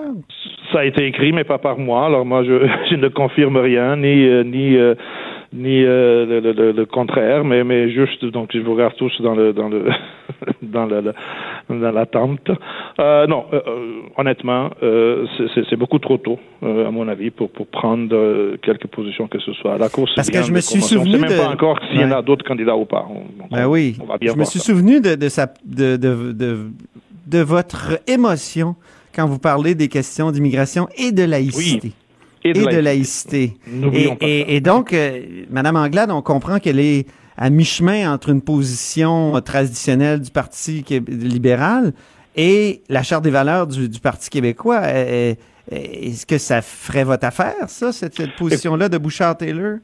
[0.73, 2.07] Ça a été écrit, mais pas par moi.
[2.07, 4.95] Alors moi, je, je ne confirme rien, ni, euh, ni, euh,
[5.53, 9.35] ni euh, le, le, le, contraire, mais, mais juste, donc je vous regarde tous dans
[9.35, 9.85] le, dans le,
[10.63, 11.13] dans le,
[11.69, 12.49] dans l'attente.
[12.97, 13.45] Non,
[14.17, 14.71] honnêtement,
[15.69, 19.77] c'est, beaucoup trop tôt, à mon avis, pour, pour prendre quelques positions que ce soit.
[19.77, 21.43] La course Parce que je me suis On souvenu ne sait même de...
[21.43, 22.03] pas encore s'il ouais.
[22.03, 23.05] y en a d'autres candidats ou pas.
[23.07, 23.95] On, ben on, oui.
[24.01, 24.65] On va bien je me suis ça.
[24.65, 26.57] souvenu de, de, sa, de, de, de,
[27.27, 28.75] de votre émotion
[29.13, 31.79] quand vous parlez des questions d'immigration et de laïcité.
[31.83, 31.93] Oui.
[32.43, 33.57] Et de, et de laïcité.
[33.67, 34.17] laïcité.
[34.21, 38.41] Et, et, et, donc, euh, Madame Anglade, on comprend qu'elle est à mi-chemin entre une
[38.41, 41.93] position traditionnelle du Parti libéral
[42.35, 44.81] et la Charte des valeurs du, du Parti québécois.
[45.71, 49.77] Est-ce que ça ferait votre affaire, ça, cette, cette position-là de Bouchard-Taylor?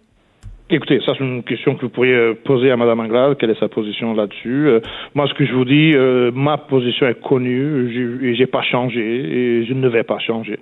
[0.68, 3.38] Écoutez, ça c'est une question que vous pourriez poser à Madame Anglade.
[3.38, 4.68] Quelle est sa position là-dessus?
[4.68, 4.80] Euh,
[5.14, 9.00] Moi, ce que je vous dis, euh, ma position est connue et j'ai pas changé
[9.00, 10.58] et je ne vais pas changer.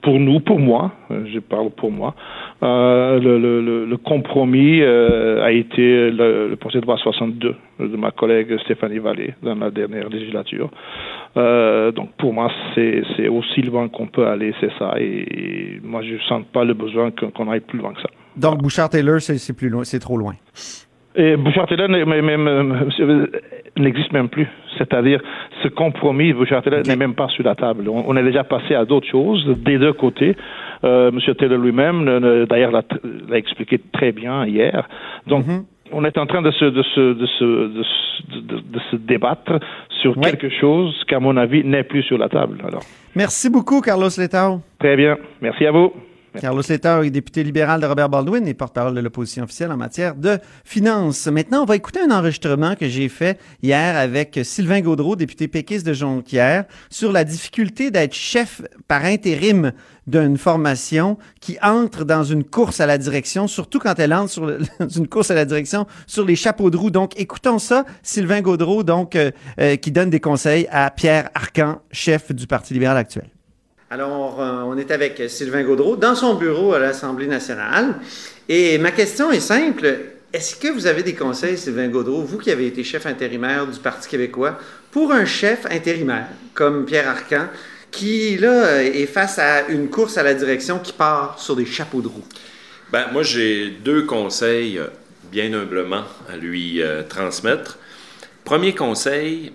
[0.00, 2.14] Pour nous, pour moi, euh, je parle pour moi,
[2.62, 7.96] euh, le, le, le, compromis euh, a été le, le projet de loi 62 de
[7.98, 10.70] ma collègue Stéphanie Vallée dans la dernière législature.
[11.36, 14.94] donc pour moi, c'est aussi loin qu'on peut aller, c'est ça.
[14.98, 18.08] Et, moi, je sens pas le besoin qu'on aille plus loin que ça.
[18.36, 20.34] Donc, Bouchard-Taylor, c'est plus loin, c'est trop loin.
[21.14, 21.88] Et Bouchard-Taylor
[23.76, 24.48] n'existe même plus.
[24.78, 25.20] C'est-à-dire,
[25.62, 26.88] ce compromis, Bouchard-Taylor okay.
[26.90, 27.88] n'est même pas sur la table.
[27.88, 30.34] On, on est déjà passé à d'autres choses des deux côtés.
[30.84, 31.34] Euh, M.
[31.38, 32.82] Taylor lui-même, d'ailleurs, l'a
[33.36, 34.88] expliqué très bien hier.
[35.26, 35.64] Donc, mm -hmm.
[35.92, 38.96] on est en train de se, de se, de se, de se, de, de se
[38.96, 39.54] débattre
[40.00, 40.24] sur ouais.
[40.30, 42.56] quelque chose qu'à mon avis n'est plus sur la table.
[42.68, 42.84] Alors.
[43.14, 44.62] Merci beaucoup, Carlos Letao.
[44.78, 45.14] Très bien.
[45.42, 45.92] Merci à vous.
[46.40, 50.14] Carlos Letao est député libéral de Robert Baldwin et porte-parole de l'opposition officielle en matière
[50.14, 51.26] de finances.
[51.26, 55.86] Maintenant, on va écouter un enregistrement que j'ai fait hier avec Sylvain Gaudreau, député péquiste
[55.86, 59.72] de Jonquière, sur la difficulté d'être chef par intérim
[60.06, 64.48] d'une formation qui entre dans une course à la direction, surtout quand elle entre sur
[64.96, 66.90] une course à la direction sur les chapeaux de roue.
[66.90, 71.80] Donc, écoutons ça, Sylvain Gaudreau, donc, euh, euh, qui donne des conseils à Pierre Arcan,
[71.90, 73.31] chef du Parti libéral actuel.
[73.92, 77.96] Alors, euh, on est avec Sylvain Gaudreau dans son bureau à l'Assemblée nationale.
[78.48, 79.86] Et ma question est simple.
[80.32, 83.78] Est-ce que vous avez des conseils, Sylvain Gaudreau, vous qui avez été chef intérimaire du
[83.78, 84.58] Parti québécois,
[84.92, 87.48] pour un chef intérimaire comme Pierre Arcan,
[87.90, 92.00] qui, là, est face à une course à la direction qui part sur des chapeaux
[92.00, 92.24] de roue?
[92.90, 94.80] Ben, moi, j'ai deux conseils,
[95.30, 97.76] bien humblement, à lui euh, transmettre.
[98.42, 99.52] Premier conseil,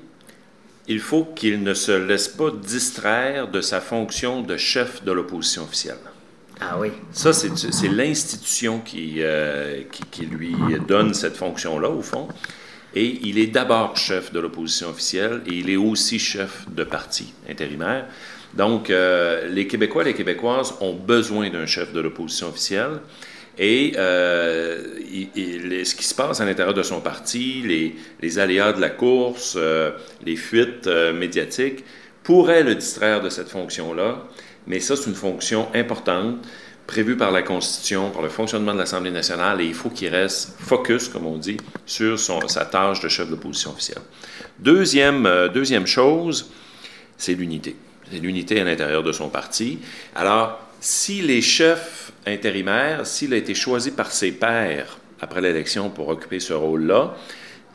[0.87, 5.63] il faut qu'il ne se laisse pas distraire de sa fonction de chef de l'opposition
[5.63, 5.97] officielle.
[6.59, 6.89] Ah oui.
[7.11, 10.55] Ça, c'est l'institution qui, euh, qui, qui lui
[10.87, 12.27] donne cette fonction-là, au fond.
[12.95, 17.33] Et il est d'abord chef de l'opposition officielle et il est aussi chef de parti
[17.47, 18.05] intérimaire.
[18.53, 23.01] Donc, euh, les Québécois et les Québécoises ont besoin d'un chef de l'opposition officielle.
[23.59, 24.83] Et euh,
[25.83, 29.55] ce qui se passe à l'intérieur de son parti, les, les aléas de la course,
[29.57, 29.91] euh,
[30.23, 31.83] les fuites euh, médiatiques,
[32.23, 34.23] pourraient le distraire de cette fonction-là.
[34.67, 36.45] Mais ça, c'est une fonction importante,
[36.85, 40.53] prévue par la Constitution, par le fonctionnement de l'Assemblée nationale, et il faut qu'il reste
[40.59, 44.01] focus, comme on dit, sur sa tâche de chef d'opposition officielle.
[44.59, 46.51] Deuxième, deuxième chose,
[47.17, 47.75] c'est l'unité.
[48.11, 49.79] C'est l'unité à l'intérieur de son parti.
[50.15, 56.09] Alors, si les chefs intérimaires, s'il a été choisi par ses pairs après l'élection pour
[56.09, 57.15] occuper ce rôle-là,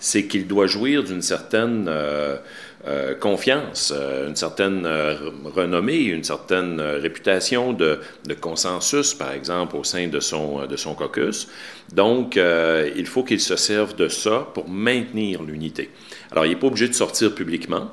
[0.03, 2.37] c'est qu'il doit jouir d'une certaine euh,
[2.89, 4.85] euh, confiance, euh, une certaine
[5.45, 10.95] renommée, une certaine réputation de, de consensus, par exemple, au sein de son, de son
[10.95, 11.49] caucus.
[11.93, 15.91] Donc, il faut qu'il se serve de ça pour maintenir l'unité.
[16.33, 17.93] Alors, il n'est pas obligé de sortir publiquement.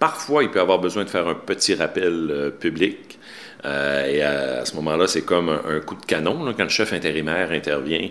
[0.00, 3.18] Parfois, il peut avoir besoin de faire un petit rappel public.
[3.64, 7.50] Euh, et à, ce moment-là, c'est comme un, coup de canon quand le chef intérimaire
[7.50, 8.08] intervient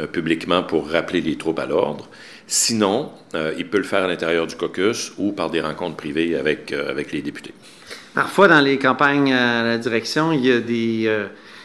[0.00, 2.08] euh, publiquement pour rappeler les troupes à l'ordre.
[2.46, 6.36] Sinon, euh, il peut le faire à l'intérieur du caucus ou par des rencontres privées
[6.36, 7.54] avec, avec les députés.
[8.14, 11.10] Parfois, dans les campagnes à la direction, il y a des,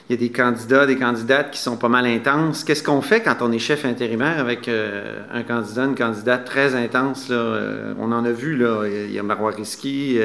[0.10, 2.63] il y a des candidats, des candidates qui sont pas mal intenses.
[2.63, 7.30] Qu'est-ce qu'on fait quand on est chef intérimaire avec un candidat, une candidate très intense?
[7.30, 7.93] Là?
[7.97, 8.84] On en a vu, là.
[8.86, 10.19] Il y a Marois Risky.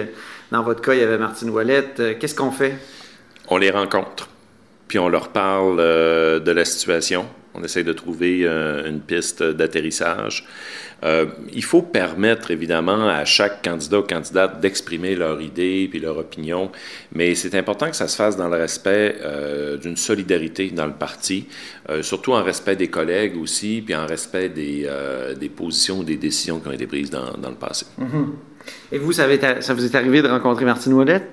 [0.51, 2.19] dans votre cas, il y avait Martine Ouellette.
[2.19, 2.77] Qu'est-ce qu'on fait?
[3.49, 4.29] On les rencontre,
[4.89, 7.27] puis on leur parle euh, de la situation.
[7.55, 10.47] On essaie de trouver euh, une piste d'atterrissage.
[11.05, 16.19] Euh, il faut permettre, évidemment, à chaque candidat ou candidate d'exprimer leur idée puis leur
[16.19, 16.71] opinion,
[17.13, 20.93] mais c'est important que ça se fasse dans le respect euh, d'une solidarité dans le
[20.93, 21.47] parti,
[21.91, 24.89] euh, surtout en respect des collègues aussi, puis en respect des,
[25.39, 27.87] des positions ou des décisions qui ont été prises dans, dans le passé.
[27.99, 28.35] Mhm.
[28.93, 29.27] Et vous, ça,
[29.61, 31.31] ça vous est arrivé de rencontrer Martine Ouellette?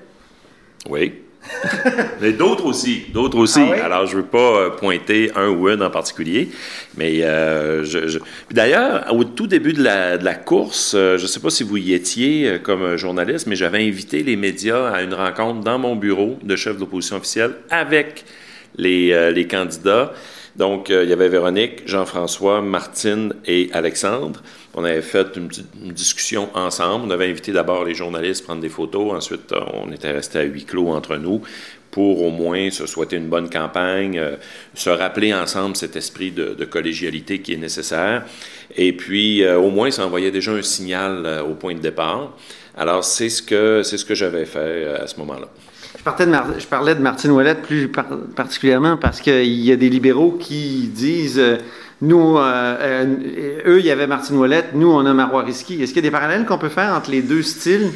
[0.88, 1.14] Oui.
[2.20, 3.60] mais d'autres aussi, d'autres aussi.
[3.60, 3.80] Ah oui?
[3.80, 6.48] Alors, je veux pas euh, pointer un ou une en particulier,
[6.96, 8.18] mais euh, je,
[8.50, 11.76] D'ailleurs, au tout début de la, de la course, euh, je sais pas si vous
[11.76, 16.38] y étiez comme journaliste, mais j'avais invité les médias à une rencontre dans mon bureau
[16.42, 18.24] de chef d'opposition officielle avec
[18.76, 20.12] les, euh, les candidats.
[20.56, 24.42] Donc, euh, il y avait Véronique, Jean-François, Martine et Alexandre.
[24.74, 25.48] On avait fait une,
[25.92, 27.06] discussion ensemble.
[27.06, 29.12] On avait invité d'abord les journalistes à prendre des photos.
[29.12, 31.42] Ensuite, euh, on était resté à huis clos entre nous
[31.90, 34.34] pour au moins se souhaiter une bonne campagne, euh,
[34.74, 38.24] se rappeler ensemble cet esprit de, de collégialité qui est nécessaire.
[38.76, 42.36] Et puis, euh, au moins, ça envoyait déjà un signal euh, au point de départ.
[42.76, 45.48] Alors, c'est ce que, c'est ce que j'avais fait euh, à ce moment-là.
[46.06, 48.04] Je, parlais de Martine Ouellette plus par-
[48.36, 51.56] particulièrement parce qu'il y a des libéraux qui disent euh,
[52.02, 52.42] nous, euh,
[52.80, 55.82] euh, eux, il y avait Martine Ouellette, nous, on a Marois Risky.
[55.82, 57.90] Est-ce qu'il y a des parallèles qu'on peut faire entre les deux styles?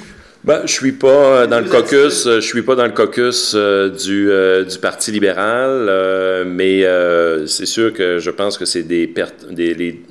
[0.45, 3.55] Ben, je suis pas euh, dans le caucus, euh, je suis pas dans le caucus
[3.57, 8.65] euh, du, euh, du Parti libéral, euh, mais euh, c'est sûr que je pense que
[8.65, 9.13] c'est des,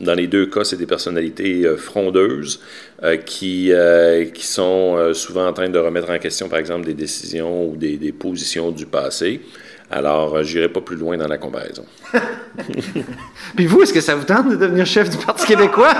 [0.02, 2.60] dans les deux cas, c'est des personnalités euh, frondeuses
[3.04, 6.86] euh, qui euh, qui sont euh, souvent en train de remettre en question, par exemple,
[6.86, 9.40] des décisions ou des, des positions du passé.
[9.90, 11.86] Alors, euh, j'irai pas plus loin dans la comparaison.
[13.56, 15.94] Puis vous, est-ce que ça vous tente de devenir chef du Parti québécois?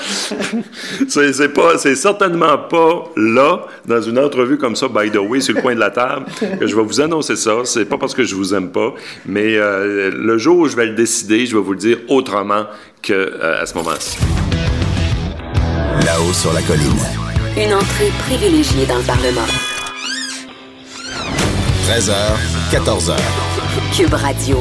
[1.08, 5.40] c'est c'est pas, c'est certainement pas là, dans une entrevue comme ça, by the way,
[5.40, 6.26] sur le coin de la table,
[6.58, 7.52] que je vais vous annoncer ça.
[7.64, 8.92] C'est pas parce que je vous aime pas,
[9.24, 12.64] mais euh, le jour où je vais le décider, je vais vous le dire autrement
[13.02, 14.18] que euh, à ce moment-ci.
[16.04, 16.98] Là-haut sur la colline.
[17.56, 19.75] Une entrée privilégiée dans le Parlement.
[21.86, 22.12] 13h,
[22.72, 23.16] 14h.
[23.96, 24.56] Cube Radio.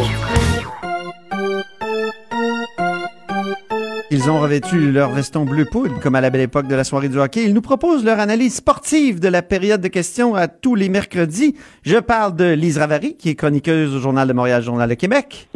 [4.12, 7.10] Ils ont revêtu leur veston bleu poudre, comme à la belle époque de la soirée
[7.10, 7.46] du hockey.
[7.46, 11.56] Ils nous proposent leur analyse sportive de la période de questions à tous les mercredis.
[11.82, 15.50] Je parle de Lise Ravary, qui est chroniqueuse au Journal de Montréal, Journal de Québec.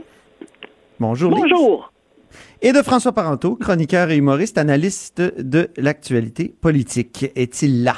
[1.00, 1.30] Bonjour.
[1.36, 1.44] Lise.
[1.52, 1.94] Bonjour.
[2.64, 7.28] Et de François Parenteau, chroniqueur et humoriste, analyste de l'actualité politique.
[7.36, 7.94] Est-il là?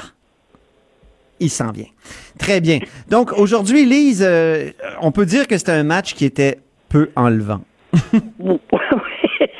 [1.42, 1.90] Il s'en vient.
[2.38, 2.78] Très bien.
[3.10, 7.60] Donc, aujourd'hui, Lise, euh, on peut dire que c'était un match qui était peu enlevant.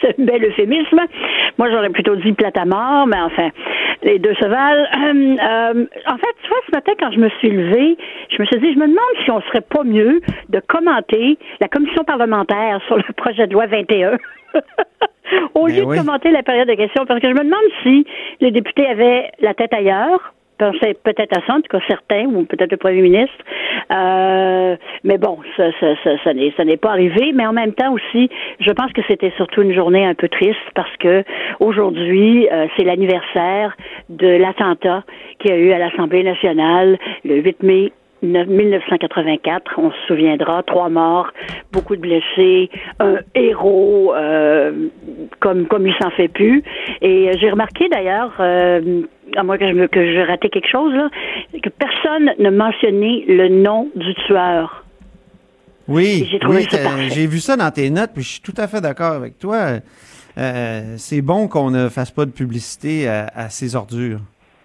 [0.01, 1.01] c'est un bel euphémisme.
[1.59, 3.51] Moi, j'aurais plutôt dit plate à mort, mais enfin,
[4.05, 4.87] les deux se valent.
[4.95, 7.97] Hum, euh, en fait, tu vois, ce matin, quand je me suis levée,
[8.31, 11.66] je me suis dit, je me demande si on serait pas mieux de commenter la
[11.66, 14.18] commission parlementaire sur le projet de loi 21.
[15.55, 15.97] Au Ben lieu oui.
[15.97, 18.07] de commenter la période de questions, parce que je me demande si
[18.40, 22.45] les députés avaient la tête ailleurs, pensaient peut-être à ça, en tout cas certains, ou
[22.45, 23.35] peut-être le premier ministre.
[23.91, 27.33] Euh, mais bon, ça, ça, ça, ça n'est pas arrivé.
[27.35, 28.29] Mais en même temps aussi,
[28.61, 31.25] je pense que c'était surtout une journée un peu triste parce que
[31.61, 33.77] aujourd'hui, euh, c'est l'anniversaire
[34.09, 35.05] de l'attentat
[35.38, 40.88] qu'il y a eu à l'Assemblée nationale le 8 mai 1984, on se souviendra, trois
[40.88, 41.32] morts,
[41.72, 44.88] beaucoup de blessés, un héros euh,
[45.40, 46.62] comme comme il s'en fait plus.
[47.00, 49.02] Et euh, j'ai remarqué d'ailleurs, euh,
[49.37, 51.08] à moins que je me, que j'ai raté quelque chose là,
[51.62, 54.85] que personne ne mentionnait le nom du tueur.
[55.88, 56.68] Oui, J'ai oui,
[57.11, 59.80] j'ai vu ça dans tes notes, puis je suis tout à fait d'accord avec toi.
[60.38, 64.20] Euh, c'est bon qu'on ne fasse pas de publicité à, à ces ordures.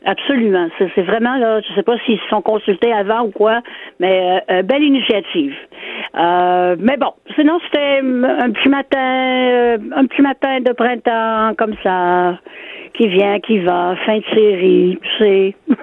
[0.05, 0.69] Absolument.
[0.77, 3.62] C'est vraiment là, je sais pas s'ils se sont consultés avant ou quoi,
[3.99, 5.53] mais euh, euh, belle initiative.
[6.15, 12.39] Euh, mais bon, sinon c'était un petit matin, un petit matin de printemps comme ça,
[12.93, 15.55] qui vient, qui va, fin de série, tu sais.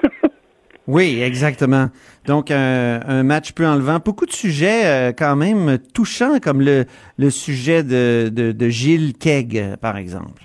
[0.87, 1.87] Oui, exactement.
[2.27, 4.01] Donc, un, un match peu enlevant.
[4.05, 6.85] Beaucoup de sujets quand même touchants, comme le,
[7.17, 10.43] le sujet de, de, de Gilles Kegg, par exemple.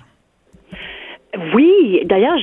[1.54, 2.36] Oui, d'ailleurs,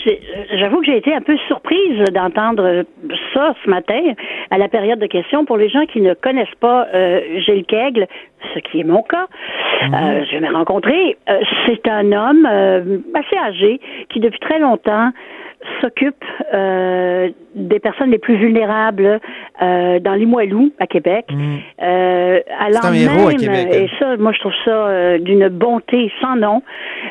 [0.53, 2.85] j'avoue que j'ai été un peu surprise d'entendre
[3.33, 4.13] ça ce matin
[4.49, 5.43] à la période de questions.
[5.43, 8.07] Pour les gens qui ne connaissent pas euh, Gilles Kegel,
[8.53, 9.27] ce qui est mon cas,
[9.83, 11.17] euh, je l'ai rencontré.
[11.29, 15.09] Euh, c'est un homme euh, assez âgé qui, depuis très longtemps,
[15.81, 19.19] s'occupe euh, des personnes les plus vulnérables
[19.61, 21.25] euh, dans Limoilou, à Québec.
[21.81, 23.87] Euh, un héros à même, Québec, et hein.
[23.99, 26.61] ça, moi, je trouve ça euh, d'une bonté sans nom,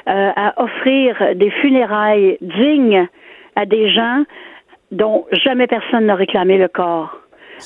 [0.09, 3.09] euh, à offrir des funérailles dignes
[3.57, 4.25] à des gens
[4.93, 7.19] dont jamais personne n'a réclamé le corps.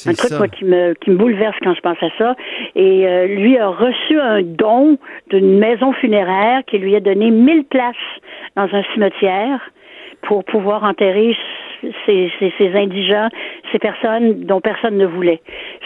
[0.07, 2.37] Un truc moi, qui me qui me bouleverse quand je pense à ça.
[2.77, 4.99] Et euh, lui a reçu un don
[5.31, 7.97] d'une maison funéraire qui lui a donné 1000 places
[8.55, 9.61] dans un cimetière
[10.31, 11.37] pour pouvoir enterrer
[12.07, 13.31] ces, ces, ces indigents,
[13.73, 15.43] ces personnes dont personne ne voulait.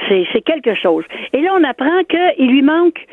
[0.07, 1.02] C'est quelque chose.
[1.33, 3.07] Et là, on apprend qu'il lui manque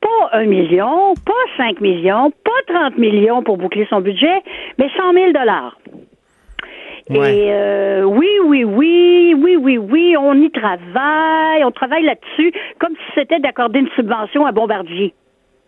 [0.00, 4.42] pas un million, pas cinq millions, pas 30 millions pour boucler son budget,
[4.76, 5.78] mais 100 000 dollars.
[7.10, 7.36] Ouais.
[7.36, 12.94] Et euh, oui, oui, oui, oui, oui, oui, on y travaille, on travaille là-dessus, comme
[12.96, 15.14] si c'était d'accorder une subvention à Bombardier.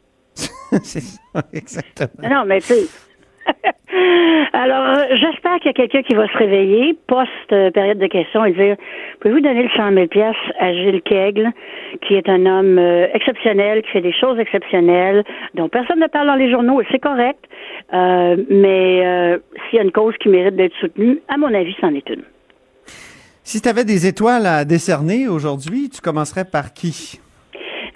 [0.35, 2.29] c'est ça, exactement.
[2.29, 2.75] Non, mais tu.
[4.53, 8.53] Alors, euh, j'espère qu'il y a quelqu'un qui va se réveiller post-période de questions et
[8.53, 8.77] dire
[9.21, 11.51] Pouvez-vous donner le 100 000 pièces à Gilles Kegel,
[12.07, 16.29] qui est un homme euh, exceptionnel, qui fait des choses exceptionnelles, dont personne ne parle
[16.29, 17.45] dans les journaux, et c'est correct.
[17.93, 21.75] Euh, mais euh, s'il y a une cause qui mérite d'être soutenue, à mon avis,
[21.81, 22.23] c'en est une.
[23.43, 27.21] Si tu avais des étoiles à décerner aujourd'hui, tu commencerais par qui?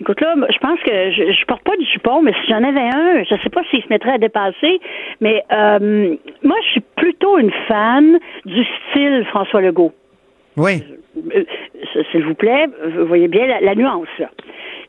[0.02, 2.80] Écoute là, je pense que je, je porte pas du jupon, mais si j'en avais
[2.80, 4.80] un, je sais pas s'il se mettrait à dépasser,
[5.20, 9.92] mais euh, moi je suis plutôt une fan du style François Legault.
[10.56, 10.82] Oui.
[11.36, 11.44] Euh,
[12.10, 14.28] S'il vous plaît, vous voyez bien la, la nuance là.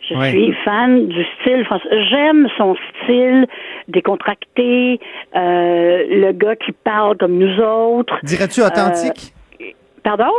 [0.10, 0.32] Je Ouais.
[0.32, 1.92] suis fan du style François.
[2.10, 3.46] J'aime son style
[3.88, 5.00] décontracté,
[5.36, 8.18] euh, le gars qui parle comme nous autres.
[8.24, 9.32] Dirais-tu authentique?
[9.62, 9.66] Euh,
[10.04, 10.32] pardon?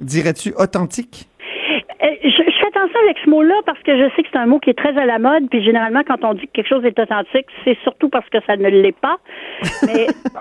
[0.00, 1.26] Dirais-tu authentique?
[2.00, 4.58] Je, je fais attention avec ce mot-là parce que je sais que c'est un mot
[4.58, 6.98] qui est très à la mode, puis généralement, quand on dit que quelque chose est
[6.98, 9.18] authentique, c'est surtout parce que ça ne l'est pas.
[9.86, 10.06] Mais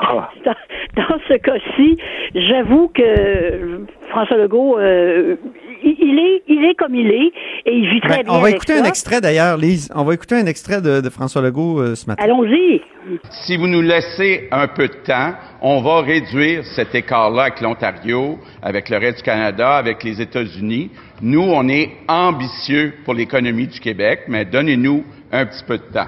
[0.45, 0.53] dans,
[0.95, 1.97] dans ce cas-ci,
[2.33, 5.35] j'avoue que François Legault, euh,
[5.83, 7.31] il, il est, il est comme il est,
[7.65, 8.33] et il vit très Ben, bien.
[8.33, 8.81] on va avec écouter ça.
[8.83, 9.91] un extrait d'ailleurs, Lise.
[9.95, 12.23] On va écouter un extrait de, de François Legault euh, ce matin.
[12.23, 12.81] Allons-y.
[13.29, 18.39] Si vous nous laissez un peu de temps, on va réduire cet écart-là avec l'Ontario,
[18.63, 20.89] avec le reste du Canada, avec les États-Unis.
[21.21, 22.44] Nous, on est ambitieux
[23.05, 26.07] pour l'économie du Québec, mais donnez-nous un petit peu de temps.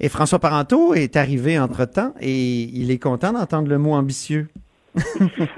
[0.00, 4.48] Et François Parenteau est arrivé entre-temps et il est content d'entendre le mot ambitieux.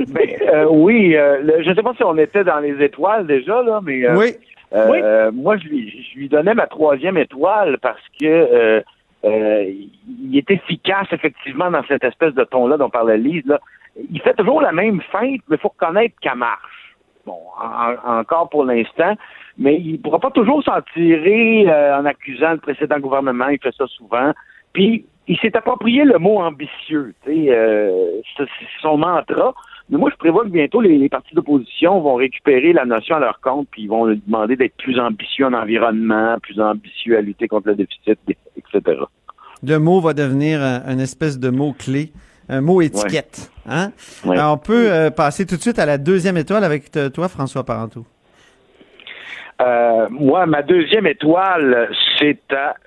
[0.09, 3.27] Ben, euh, oui, euh, le- je ne sais pas si on était dans les étoiles
[3.27, 4.35] déjà, là, mais euh, Oui.
[4.73, 8.81] euh, moi, je lui, je lui donnais ma troisième étoile parce que euh,
[9.25, 9.65] euh,
[10.23, 13.45] il est efficace, effectivement, dans cette espèce de ton-là dont parlait Lise.
[13.47, 13.61] Là.
[14.11, 16.95] Il fait toujours la même feinte, mais il faut reconnaître qu'elle marche.
[17.27, 19.17] Bon, en- encore pour l'instant,
[19.59, 23.49] mais il ne pourra pas toujours s'en tirer euh, en accusant le précédent gouvernement.
[23.49, 24.33] Il fait ça souvent.
[24.73, 27.15] Puis, il s'est approprié le mot ambitieux.
[27.29, 28.45] Euh, c'est
[28.81, 29.55] son mantra.
[29.89, 33.21] Mais moi, je prévois que bientôt, les, les partis d'opposition vont récupérer la notion à
[33.21, 37.21] leur compte, puis ils vont lui demander d'être plus ambitieux en environnement, plus ambitieux à
[37.21, 38.19] lutter contre le déficit,
[38.57, 39.01] etc.
[39.67, 42.11] Le mot va devenir un, une espèce de mot clé,
[42.49, 43.51] un mot étiquette.
[43.69, 43.91] Hein?
[44.25, 44.37] Ouais.
[44.37, 47.29] Alors, on peut euh, passer tout de suite à la deuxième étoile avec t- toi,
[47.29, 48.05] François Parenteau.
[49.63, 51.89] Euh, moi, ma deuxième étoile,
[52.19, 52.39] c'est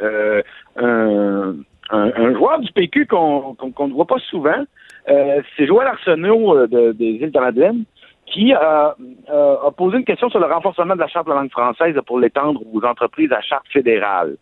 [0.02, 0.42] euh,
[0.78, 1.56] un,
[1.90, 4.64] un, un joueur du PQ qu'on qu'on ne voit pas souvent.
[5.10, 7.84] Euh, c'est Joël Arsenault euh, de- des îles de Madeleine
[8.28, 8.96] qui a,
[9.32, 11.96] euh, a posé une question sur le renforcement de la charte de la langue française
[12.06, 14.36] pour l'étendre aux entreprises à charte fédérale.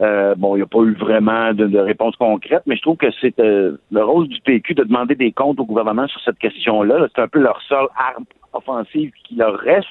[0.00, 3.10] Euh, bon, il n'y a pas eu vraiment de, réponse concrète, mais je trouve que
[3.20, 6.98] c'est euh, le rôle du PQ de demander des comptes au gouvernement sur cette question-là.
[6.98, 9.86] Là, C'est un peu leur seule arme offensive qui leur reste.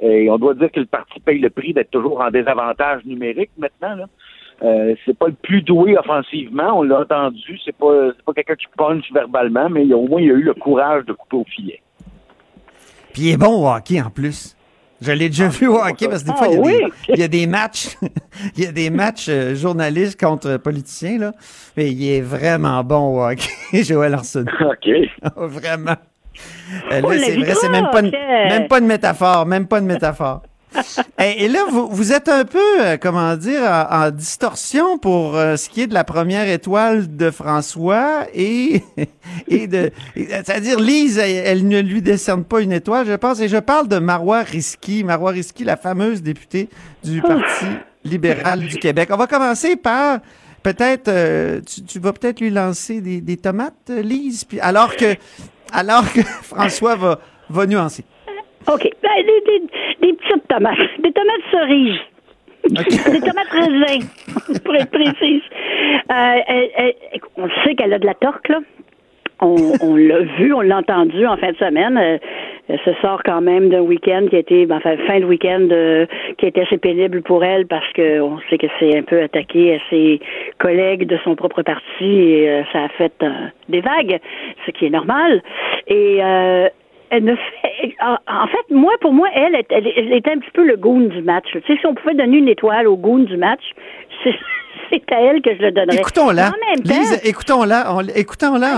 [0.00, 3.50] Et on doit dire que le parti paye le prix d'être toujours en désavantage numérique
[3.56, 3.96] maintenant.
[4.62, 7.58] Euh, c'est pas le plus doué offensivement, on l'a entendu.
[7.64, 10.54] C'est pas pas quelqu'un qui punch verbalement, mais il au moins il a eu le
[10.54, 11.80] courage de couper au filet.
[13.12, 14.56] Puis il est bon au hockey en plus.
[15.02, 16.78] Je l'ai déjà vu au hockey parce que des fois, il y a, Ah oui?
[16.78, 17.88] des, il y a des matchs,
[18.56, 21.32] il y a des matchs euh, journalistes contre politiciens, là.
[21.76, 23.50] Mais il est vraiment bon au hockey,
[23.84, 24.46] Joël Arsenault.
[24.60, 24.88] OK.
[25.36, 25.96] vraiment.
[26.92, 28.48] Euh, là, c'est l'invitera, vrai, c'est même pas, une, Pierre.
[28.48, 30.42] même pas une métaphore, même pas une métaphore.
[31.18, 35.36] et, et là, vous, vous êtes un peu, euh, comment dire, en, en distorsion pour
[35.36, 38.82] euh, ce qui est de la première étoile de François et,
[39.48, 43.48] et de, c'est-à-dire Lise, elle, elle ne lui décerne pas une étoile, je pense, et
[43.48, 46.68] je parle de Marois Risky, Marois Risky, la fameuse députée
[47.04, 47.66] du Parti
[48.04, 49.08] libéral du Québec.
[49.12, 50.20] On va commencer par
[50.62, 54.96] peut-être, euh, tu, tu vas peut-être lui lancer des, des tomates, euh, Lise, puis alors
[54.96, 55.16] que,
[55.72, 57.18] alors que François va,
[57.48, 58.04] va nuancer.
[58.68, 58.90] OK.
[59.02, 60.78] Ben, des, des- des petites tomates.
[60.98, 62.00] Des tomates cerises.
[62.68, 64.08] des tomates raisins,
[64.64, 65.42] pour être précise.
[66.10, 66.94] Euh, elle- elle-
[67.36, 68.60] on sait qu'elle a de la torque, là.
[69.44, 71.98] On, on l'a vu, on l'a entendu en fin de semaine.
[71.98, 72.16] Euh,
[72.68, 75.66] elle se sort quand même d'un week-end qui a été, ben, enfin, fin de week-end
[75.72, 76.06] euh,
[76.38, 79.20] qui a été assez pénible pour elle parce que on sait que c'est un peu
[79.20, 80.20] attaqué à ses
[80.58, 83.30] collègues de son propre parti et euh, ça a fait euh,
[83.68, 84.20] des vagues,
[84.64, 85.42] ce qui est normal.
[85.88, 86.68] Et euh,
[87.12, 90.50] elle ne fait, en, fait, moi, pour moi, elle, est- elle, elle était un petit
[90.52, 91.44] peu le goon du match.
[91.52, 93.62] Tu sais, si on pouvait donner une étoile au goon du match,
[94.24, 94.34] c'est
[94.90, 95.98] c'est à elle que je le donnerais.
[95.98, 96.50] Écoutons-la.
[97.24, 97.94] Écoutons-la.
[97.94, 98.68] on- Écoutons-la.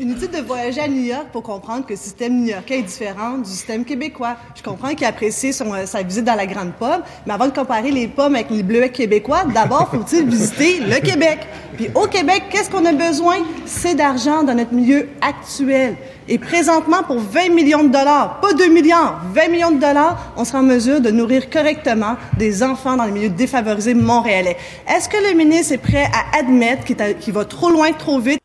[0.00, 3.50] Inutile de voyager à New York pour comprendre que le système new-yorkais est différent du
[3.50, 4.34] système québécois.
[4.54, 7.52] Je comprends qu'il apprécie son, euh, sa visite dans la grande pomme, mais avant de
[7.52, 11.40] comparer les pommes avec les bleuets québécois, d'abord faut-il visiter le Québec.
[11.76, 13.40] Puis au Québec, qu'est-ce qu'on a besoin?
[13.66, 15.96] C'est d'argent dans notre milieu actuel.
[16.28, 20.46] Et présentement, pour 20 millions de dollars, pas 2 milliards, 20 millions de dollars, on
[20.46, 24.56] sera en mesure de nourrir correctement des enfants dans les milieux défavorisés montréalais.
[24.88, 28.40] Est-ce que le ministre est prêt à admettre qu'il va trop loin, trop vite?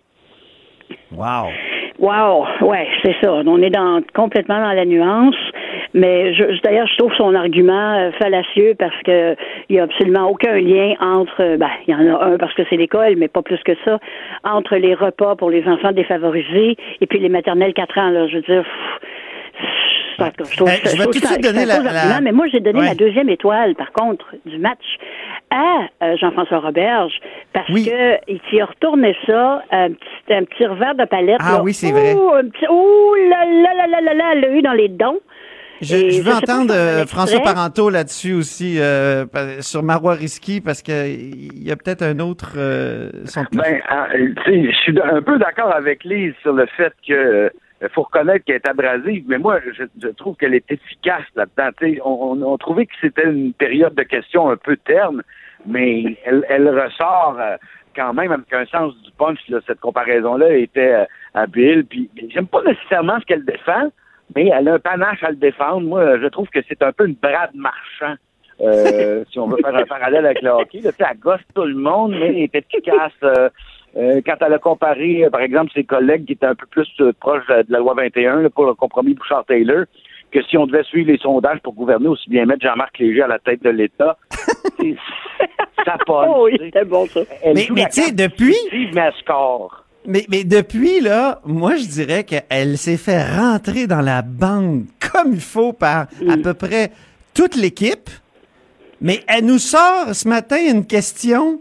[1.17, 1.49] Wow.
[1.97, 3.31] Wow, ouais, c'est ça.
[3.33, 5.35] On est dans complètement dans la nuance.
[5.93, 9.35] Mais je, d'ailleurs, je trouve son argument euh, fallacieux parce que
[9.69, 12.53] il y a absolument aucun lien entre, euh, ben, il y en a un parce
[12.53, 13.99] que c'est l'école, mais pas plus que ça,
[14.43, 18.09] entre les repas pour les enfants défavorisés et puis les maternelles 4 ans.
[18.09, 18.63] Là, je veux dire.
[18.63, 22.79] pff, je trouve, Eh, je vais tout de suite donner la- mais moi, j'ai donné
[22.79, 22.85] Ouais.
[22.87, 24.83] la deuxième étoile, par contre, du match
[25.49, 27.13] à euh, Jean-François Roberge
[27.53, 31.37] parce que il s'y a retourné ça, un petit, un petit revers de palette.
[31.39, 31.63] Ah là.
[31.63, 32.13] oui, c'est vrai.
[32.13, 34.89] Ouh, un petit, ouh là là là là là là, elle l'a eu dans les
[34.89, 35.19] dons.
[35.81, 37.05] Je, veux entendre euh.
[37.05, 39.25] François Parenteau là-dessus aussi, euh,
[39.59, 44.07] sur Marois Risky, parce que il y a peut-être un autre euh, son Ben, ah,
[44.13, 47.51] tu sais, je suis un peu d'accord avec Lise sur le fait que
[47.85, 51.71] euh, faut reconnaître qu'elle est abrasive, mais moi, je, trouve qu'elle est efficace là-dedans.
[52.03, 55.21] On, trouvait que c'était une période de questions un peu terne,
[55.65, 57.57] mais elle, ressort euh,
[57.95, 59.39] quand même avec un sens du punch.
[59.67, 61.85] Cette comparaison-là était euh, habile.
[61.85, 63.91] Puis j'aime pas nécessairement ce qu'elle défend,
[64.35, 65.81] mais elle a un panache à le défendre.
[65.81, 68.15] Moi, je trouve que c'est un peu une brade marchand.
[69.31, 72.11] si on veut faire un parallèle avec le hockey, là, elle gosse tout le monde,
[72.11, 73.11] mais elle est efficace.
[73.97, 76.87] Euh, quand elle a comparé, euh, par exemple, ses collègues qui étaient un peu plus
[77.01, 79.85] euh, proches de la loi 21 là, pour le compromis Bouchard-Taylor,
[80.31, 83.27] que si on devait suivre les sondages pour gouverner, aussi bien mettre Jean-Marc Léger à
[83.27, 84.17] la tête de l'État,
[85.85, 86.29] ça passe.
[86.29, 87.21] Oh oui, c'était bon ça.
[87.43, 88.55] Elle Mais- mais tu sais, depuis-.
[90.07, 95.33] Mais, mais depuis, là, moi, je dirais qu'elle s'est fait rentrer dans la bande comme
[95.33, 96.91] il faut par à peu près
[97.33, 98.09] toute l'équipe.
[99.01, 101.59] Mais elle nous sort ce matin une question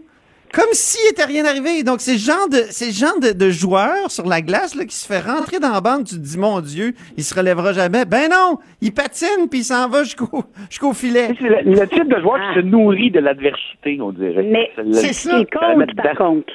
[0.55, 1.83] comme s'il était rien arrivé.
[1.83, 4.95] Donc, c'est le genre de, c'est genre de, de joueur sur la glace là, qui
[4.95, 6.05] se fait rentrer dans la bande.
[6.05, 8.05] Tu te dis, mon Dieu, il se relèvera jamais.
[8.05, 11.31] Ben non, il patine puis il s'en va jusqu'au jusqu'au filet.
[11.41, 14.43] C'est le, le type de joueur qui se nourrit de l'adversité, on dirait.
[14.43, 16.53] Mais c'est ça met compte, par contre.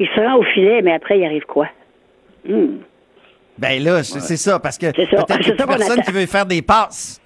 [0.00, 1.68] Il se rend au filet, mais après, il arrive quoi?
[2.48, 2.78] Hmm.
[3.58, 4.92] Ben là, c'est c'est ça, parce que ça.
[4.92, 7.20] peut-être C'est qu'il y a ça plus qu'on personne qui veut faire des passes.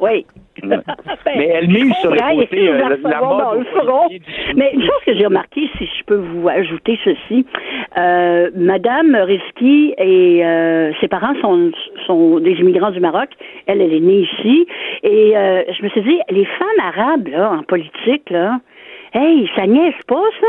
[0.00, 0.26] Oui.
[0.62, 4.54] Mais elle mise sur le côté, euh, la-.
[4.54, 7.44] Mais une chose que j'ai remarqué, si je peux vous ajouter ceci,
[7.98, 11.72] euh, Madame Risky et euh, ses parents sont,
[12.06, 13.30] sont des immigrants du Maroc.
[13.66, 14.66] Elle, elle est née ici.
[15.02, 18.60] Et je me suis dit, les femmes arabes là, en politique, là,
[19.16, 20.46] Hey, ça niaise pas, ça.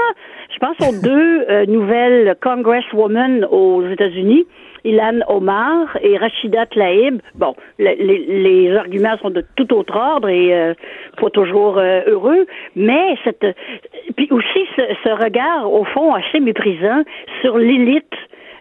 [0.51, 4.47] Je pense aux deux nouvelles congresswomen aux États-Unis,
[4.85, 7.19] Ilan Omar et Rachida Tlaib.
[7.33, 8.19] Bon, le- les,
[8.69, 10.73] les arguments sont de tout autre ordre et euh,
[11.19, 13.45] pas toujours euh, heureux, mais cette,
[14.15, 17.03] puis aussi ce, ce regard au fond assez méprisant
[17.41, 18.13] sur l'élite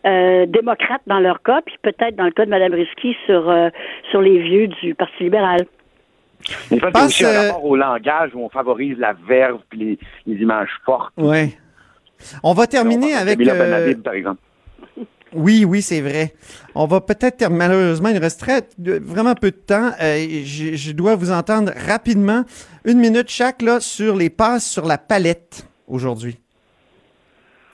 [0.06, 3.68] euh, démocrate dans leur cas, puis peut-être dans le cas de Mme Risky sur euh,
[4.10, 5.60] sur les vieux du Parti libéral.
[6.70, 9.78] Mais ça, c'est Pense, aussi un rapport au langage où on favorise la verve puis
[9.78, 11.12] les, les images fortes.
[11.16, 11.48] Ouais.
[12.42, 13.38] On va terminer avec.
[13.40, 14.40] Euh, par exemple.
[15.34, 16.32] Oui, oui, c'est vrai.
[16.74, 18.44] On va peut-être, malheureusement, il reste
[18.78, 19.90] vraiment peu de temps.
[20.00, 22.44] Euh, je, dois vous entendre rapidement,
[22.84, 26.38] une minute chaque, là, sur les passes sur la palette aujourd'hui.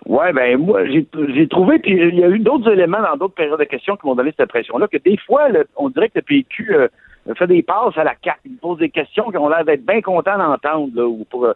[0.06, 3.60] Ouais, ben moi, j'ai trouvé, puis il y a eu d'autres éléments dans d'autres périodes
[3.60, 6.74] de questions qui m'ont donné cette impression-là, que des fois, on dirait que le PQ
[6.74, 6.88] euh,
[7.36, 8.40] fait des passes à la carte.
[8.46, 11.52] Il pose des questions qu'on l'air d'être bien content d'entendre, ou pour euh,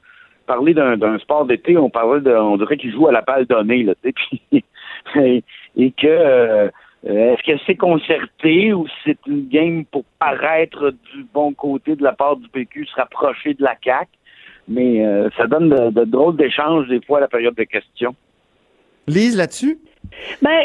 [0.47, 3.83] parler d'un sport d'été, on parlait de, on dirait qu'il joue à la balle donnée,
[3.83, 4.65] là, puis,
[5.17, 5.45] et,
[5.77, 6.69] et que euh,
[7.07, 12.13] est-ce que c'est concerté ou c'est une game pour paraître du bon côté de la
[12.13, 14.09] part du PQ, se rapprocher de la CAQ?
[14.69, 18.15] Mais euh, ça donne de, de drôles d'échanges des fois à la période de questions.
[19.07, 19.79] Lise là-dessus?
[20.41, 20.61] Ben,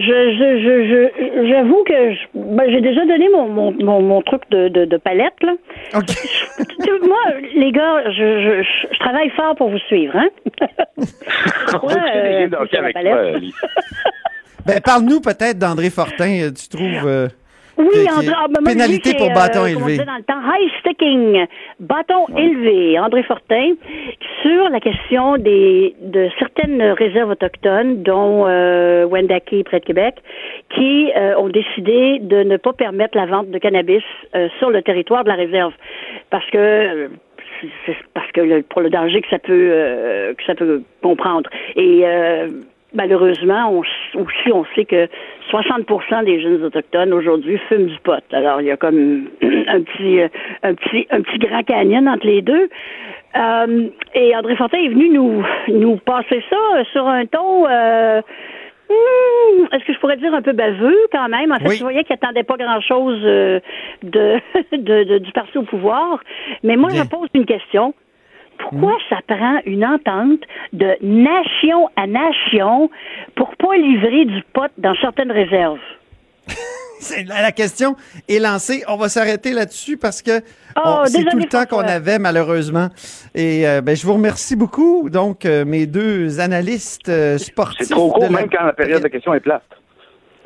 [0.00, 4.42] je, je, je, j'avoue que je- ben, j'ai déjà donné mon, mon, mon, mon truc
[4.50, 5.52] de, de, de palette, là.
[5.94, 7.18] Je- Moi,
[7.54, 10.28] les gars, je, je, je, je travaille fort pour vous suivre, hein?
[11.82, 13.40] Ouais, euh, avec toi.
[14.66, 16.40] Ben, parle-nous peut-être d'André Fortin.
[16.42, 17.28] euh, Tu trouves euh,
[17.78, 20.04] Oui, André, ah, ben, pénalité pour c'est, bâton euh, on élevé.
[20.04, 21.46] dans le temps, high sticking,
[21.80, 23.74] bâton élevé, André Fortin,
[24.42, 30.14] sur la question des de certaines réserves autochtones, dont euh, Wendake près de Québec,
[30.74, 34.02] qui euh, ont décidé de ne pas permettre la vente de cannabis
[34.34, 35.72] euh, sur le territoire de la réserve,
[36.30, 37.08] parce que euh,
[38.14, 41.48] parce que le- pour le danger que ça peut euh, que ça peut comprendre.
[41.74, 42.48] Et euh,
[42.96, 43.80] malheureusement, on,
[44.20, 45.06] aussi, on sait que
[45.52, 48.22] 60% des jeunes autochtones aujourd'hui fument du pot.
[48.32, 50.28] Alors, il y a comme un petit, euh,
[50.64, 52.68] un petit, un petit grand canyon entre les deux.
[53.36, 58.22] Euh, et André Fortin est venu nous, nous passer ça euh, sur un ton, euh,
[58.88, 61.52] hmm, est-ce que je pourrais dire un peu baveux quand même?
[61.52, 61.76] En fait, Oui.
[61.76, 63.60] je voyais qu'il attendait pas grand-chose de,
[64.72, 66.20] de, de- du parti au pouvoir.
[66.62, 67.94] Mais moi, je pose une question.
[68.58, 70.40] Pourquoi ça prend une entente
[70.72, 72.90] de nation à nation
[73.34, 75.78] pour pas livrer du pot dans certaines réserves?
[77.28, 77.94] La question
[78.28, 78.82] est lancée.
[78.88, 80.40] On va s'arrêter là-dessus parce que
[80.76, 82.88] Oh, on- c'est tout le temps qu'on avait, malheureusement.
[83.34, 85.08] Et euh, ben, je vous remercie beaucoup.
[85.10, 87.86] Donc, euh, mes deux analystes euh, sportifs.
[87.86, 89.62] C'est trop court, la- même quand la période de questions est plate.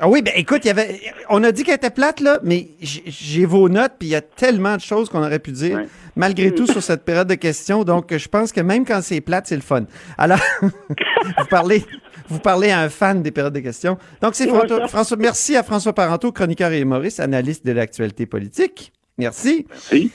[0.02, 0.98] Ah oui, ben écoute, il y avait,
[1.28, 4.22] on a dit qu'elle était plate, là, mais j'ai vos notes, puis il y a
[4.22, 5.78] tellement de choses qu'on aurait pu dire,
[6.16, 7.84] malgré tout, sur cette période de questions.
[7.84, 9.84] Donc, je pense que même quand c'est plate, c'est le fun.
[10.16, 11.84] Alors, vous parlez,
[12.28, 13.98] vous parlez à un fan des périodes de questions.
[14.22, 14.48] Donc, c'est.
[14.88, 18.92] François- merci à François Parenteau, chroniqueur et humoriste, analyste de l'actualité politique.
[19.18, 19.66] Merci.
[19.68, 20.12] Merci.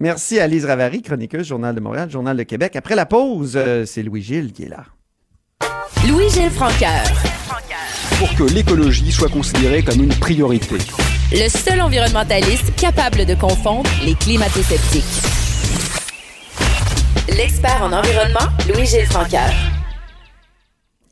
[0.00, 2.74] Merci à Lise Ravary, chroniqueuse, Journal de Montréal, Journal de Québec.
[2.76, 4.84] Après la pause, euh, c'est Louis-Gilles qui est là.
[6.08, 7.04] Louis-Gilles Francaire.
[8.18, 10.76] Pour que l'écologie soit considérée comme une priorité.
[11.30, 15.04] Le seul environnementaliste capable de confondre les climato-sceptiques.
[17.36, 19.54] L'expert en environnement, Louis-Gilles Francaire.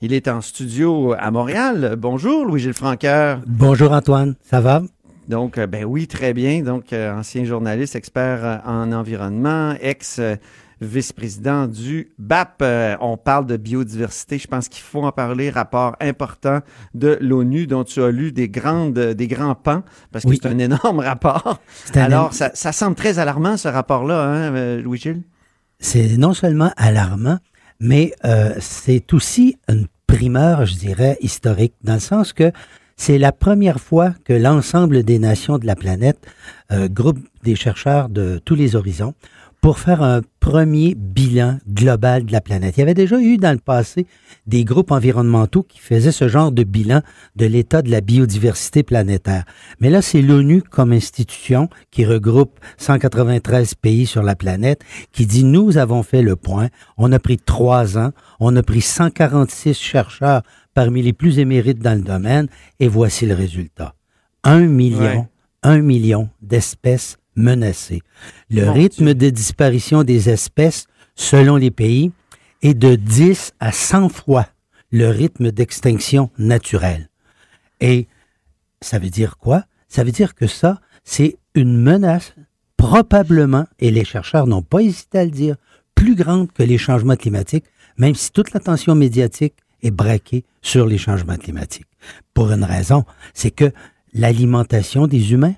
[0.01, 1.95] Il est en studio à Montréal.
[1.97, 3.41] Bonjour, Louis-Gilles Franqueur.
[3.47, 4.83] Bonjour Antoine, ça va?
[5.29, 6.63] Donc, euh, ben oui, très bien.
[6.63, 9.75] Donc, euh, ancien journaliste, expert euh, en environnement,
[10.81, 12.62] ex-vice-président du BAP.
[12.62, 14.39] Euh, on parle de biodiversité.
[14.39, 15.51] Je pense qu'il faut en parler.
[15.51, 16.61] Rapport important
[16.95, 20.39] de l'ONU dont tu as lu des grandes, des grands pans, parce que Oui.
[20.43, 21.61] c'est un énorme rapport.
[21.95, 25.22] Un Alors, ça semble très alarmant, ce rapport-là, hein, euh, Louis-Gilles?
[25.79, 27.39] C'est non seulement alarmant,
[27.81, 32.53] mais euh, c'est aussi une primeur, je dirais, historique, dans le sens que
[32.97, 36.18] c'est la première fois que l'ensemble des nations de la planète
[36.72, 39.14] euh, groupe des chercheurs de tous les horizons
[39.67, 42.77] pour faire un premier bilan global de la planète.
[42.77, 44.07] Il y avait déjà eu dans le passé
[44.47, 47.01] des groupes environnementaux qui faisaient ce genre de bilan
[47.35, 49.45] de l'état de la biodiversité planétaire.
[49.81, 55.43] Mais là, c'est l'ONU comme institution qui regroupe 193 pays sur la planète qui dit
[55.43, 56.69] nous avons fait le point.
[56.97, 58.12] On a pris trois ans.
[58.39, 60.43] On a pris 146 chercheurs
[60.75, 62.47] parmi les plus émérites dans le domaine
[62.79, 63.97] et voici le résultat.
[64.45, 65.29] Un million, Ouais.
[65.64, 72.11] un million d'espèces Le Mon rythme de disparition des espèces, selon les pays,
[72.62, 74.47] est de 10 à 100 fois
[74.91, 77.11] le rythme d'extinction naturelle.
[77.80, 78.09] Et
[78.80, 79.64] ça veut dire quoi?
[79.89, 82.34] Ça veut dire que ça, c'est une menace
[82.76, 85.57] probablement, et les chercheurs n'ont pas hésité à le dire,
[85.95, 87.64] plus grande que les changements climatiques,
[87.97, 91.87] même si toute l'attention médiatique est braquée sur les changements climatiques.
[92.34, 93.72] Pour une raison, c'est que
[94.12, 95.55] l'alimentation des humains,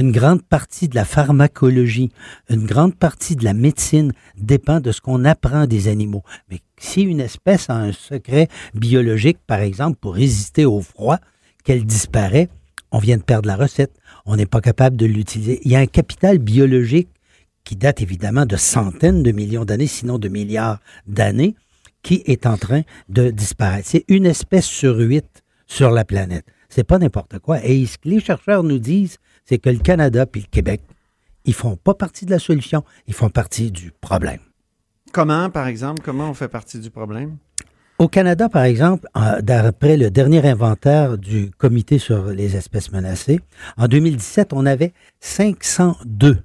[0.00, 2.10] une grande partie de la pharmacologie,
[2.48, 6.22] une grande partie de la médecine dépend de ce qu'on apprend des animaux.
[6.50, 11.18] Mais si une espèce a un secret biologique, par exemple, pour résister au froid,
[11.64, 12.48] qu'elle disparaît,
[12.92, 13.92] on vient de perdre la recette.
[14.24, 15.60] On n'est pas capable de l'utiliser.
[15.64, 17.10] Il y a un capital biologique
[17.64, 21.54] qui date évidemment de centaines de millions d'années, sinon de milliards d'années,
[22.02, 23.86] qui est en train de disparaître.
[23.86, 26.46] C'est une espèce sur huit sur la planète.
[26.70, 27.62] C'est pas n'importe quoi.
[27.64, 29.18] Et ce que les chercheurs nous disent,
[29.50, 30.80] c'est que le Canada puis le Québec,
[31.44, 34.38] ils font pas partie de la solution, ils font partie du problème.
[35.12, 37.36] Comment, par exemple, comment on fait partie du problème?
[37.98, 39.08] Au Canada, par exemple,
[39.42, 43.40] d'après le dernier inventaire du Comité sur les espèces menacées,
[43.76, 46.38] en 2017, on avait 502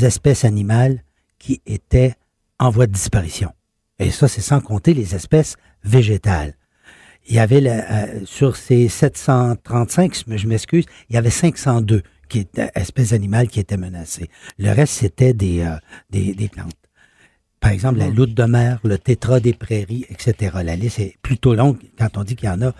[0.00, 1.02] espèces animales
[1.40, 2.14] qui étaient
[2.60, 3.50] en voie de disparition.
[3.98, 6.54] Et ça, c'est sans compter les espèces végétales.
[7.26, 12.70] Il y avait, euh, sur ces 735, je m'excuse, il y avait 502 qui étaient,
[12.74, 14.28] espèces animales qui étaient menacées.
[14.58, 15.76] Le reste, c'était des, euh,
[16.10, 16.74] des, des plantes.
[17.60, 20.58] Par exemple, la loutre de mer, le tétra des prairies, etc.
[20.62, 22.72] La liste est plutôt longue quand on dit qu'il y en a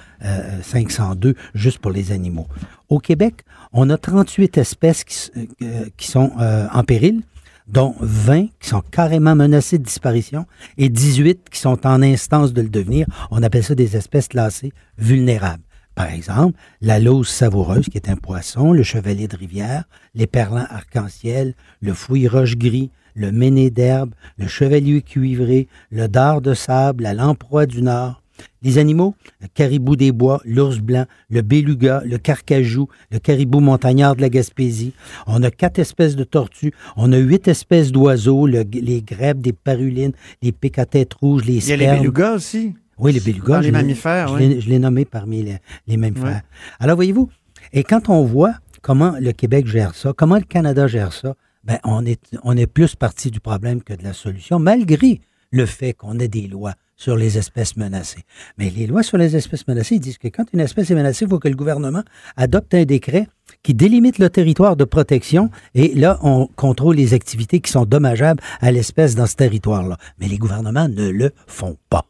[0.63, 2.47] 502 juste pour les animaux.
[2.89, 3.43] Au Québec,
[3.73, 5.31] on a 38 espèces qui,
[5.63, 7.23] euh, qui sont euh, en péril,
[7.67, 10.47] dont 20 qui sont carrément menacées de disparition
[10.79, 13.07] et 18 qui sont en instance de le devenir.
[13.31, 15.63] On appelle ça des espèces classées vulnérables.
[15.99, 19.83] Par exemple, la lose savoureuse, qui est un poisson, le chevalier de rivière,
[20.15, 26.41] les perlins arc-en-ciel, le fouille roche gris, le méné d'herbe, le chevalier cuivré, le dard
[26.41, 28.23] de sable, la lamproie du Nord.
[28.63, 34.15] Les animaux, le caribou des bois, l'ours blanc, le beluga, le carcajou, le caribou montagnard
[34.15, 34.93] de la Gaspésie.
[35.27, 40.13] On a quatre espèces de tortues, on a huit espèces d'oiseaux, les grèbes, des parulines,
[40.43, 41.81] les pics à tête rouge, les spermes.
[41.81, 42.75] Il y a les belugas aussi.
[42.99, 43.61] Oui, les belugas.
[43.61, 44.61] les mammifères, oui.
[44.61, 46.43] Je l'ai nommé parmi les, les mammifères.
[46.81, 47.29] Alors, voyez-vous,
[47.73, 51.35] et quand on voit comment le Québec gère ça, comment le Canada gère ça,
[51.65, 55.21] ben, on, est, on est plus parti du problème que de la solution, malgré
[55.51, 58.25] le fait qu'on ait des lois sur les espèces menacées.
[58.59, 61.29] Mais les lois sur les espèces menacées disent que quand une espèce est menacée, il
[61.29, 62.03] faut que le gouvernement
[62.37, 63.29] adopte un décret
[63.63, 68.43] qui délimite le territoire de protection et là, on contrôle les activités qui sont dommageables
[68.61, 69.97] à l'espèce dans ce territoire-là.
[70.19, 72.05] Mais les gouvernements ne le font pas.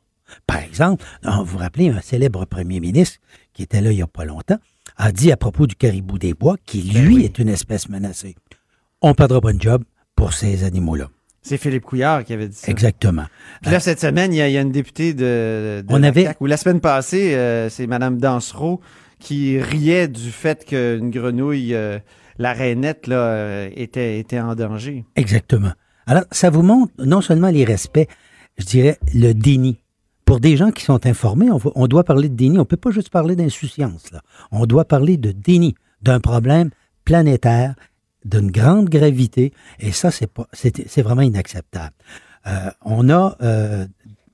[0.47, 3.18] Par exemple, vous vous rappelez, un célèbre premier ministre
[3.53, 4.59] qui était là il n'y a pas longtemps
[4.97, 8.35] a dit à propos du caribou des bois, qui Ben lui est une espèce menacée
[9.01, 9.85] on ne perdra pas de job
[10.16, 11.09] pour ces animaux-là.
[11.41, 12.68] C'est Philippe Couillard qui avait dit ça.
[12.70, 13.26] Exactement.
[13.62, 15.99] Puis là, cette semaine, il y, a, il y a une députée de, de On
[15.99, 18.81] la avait- ou la semaine passée, euh, c'est Mme Dansereau
[19.20, 22.01] qui riait du fait qu'une grenouille, euh,
[22.39, 25.05] la rainette, là, euh, était, était en danger.
[25.14, 25.72] Exactement.
[26.07, 28.09] Alors, ça vous montre non seulement les respects,
[28.59, 29.79] je dirais le déni.
[30.29, 32.59] Pour des gens qui sont informés, on, doit parler de déni.
[32.59, 34.11] On ne peut pas juste parler d'insouciance.
[34.12, 34.20] là.
[34.53, 36.68] On doit parler de déni, d'un problème
[37.07, 37.74] planétaire,
[38.26, 39.55] d'une grande gravité.
[39.81, 41.95] Et ça, c'est vraiment inacceptable.
[42.47, 43.87] Euh, on a, euh,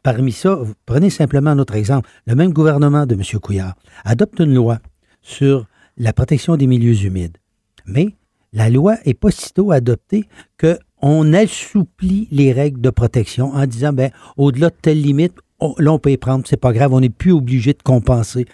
[0.03, 2.11] parmi ça, vous prenez simplement un autre exemple.
[2.27, 3.23] Le même gouvernement de M.
[3.41, 4.81] Couillard adopte une loi
[5.23, 5.65] sur
[5.97, 7.39] la protection des milieux humides.
[7.87, 8.17] Mais
[8.53, 10.25] la loi est pas sitôt adoptée
[10.59, 15.93] qu'on assouplit les règles de protection en disant, ben, au-delà de telle limite, on- là,
[15.93, 18.47] on peut y prendre, c'est pas grave, on n'est plus obligé de compenser.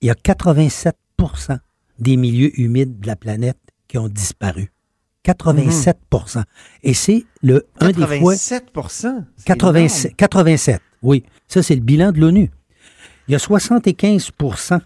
[0.00, 1.58] Il y a 87%
[1.98, 3.58] des milieux humides de la planète
[3.88, 4.70] qui ont disparu.
[5.24, 6.42] 87%
[6.82, 8.34] Et c'est le un des fois.
[8.34, 8.64] 87
[9.36, 10.16] c'est 87, énorme.
[10.16, 11.24] 87, oui.
[11.46, 12.50] Ça, c'est le bilan de l'ONU.
[13.28, 14.80] Il y a 75%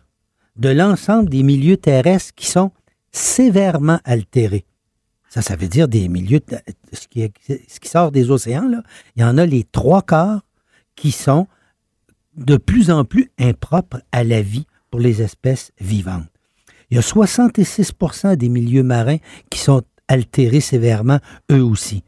[0.57, 2.72] de l'ensemble des milieux terrestres qui sont
[3.12, 4.64] sévèrement altérés.
[5.29, 6.41] Ça, ça veut dire des milieux,
[6.93, 7.31] ce qui,
[7.68, 8.83] ce qui sort des océans, là,
[9.16, 10.43] il y en a les trois quarts
[10.97, 11.47] qui sont
[12.37, 16.27] de plus en plus impropres à la vie pour les espèces vivantes.
[16.91, 19.17] Il y a 66% des milieux marins
[19.51, 21.19] qui sont altérés sévèrement,
[21.51, 22.03] eux aussi.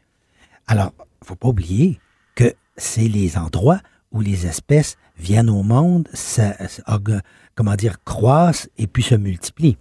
[0.67, 1.99] Alors, il ne faut pas oublier
[2.35, 3.79] que c'est les endroits
[4.11, 7.19] où les espèces viennent au monde, ça- ça- aug-
[7.55, 9.77] comment dire, croissent et puis se multiplient.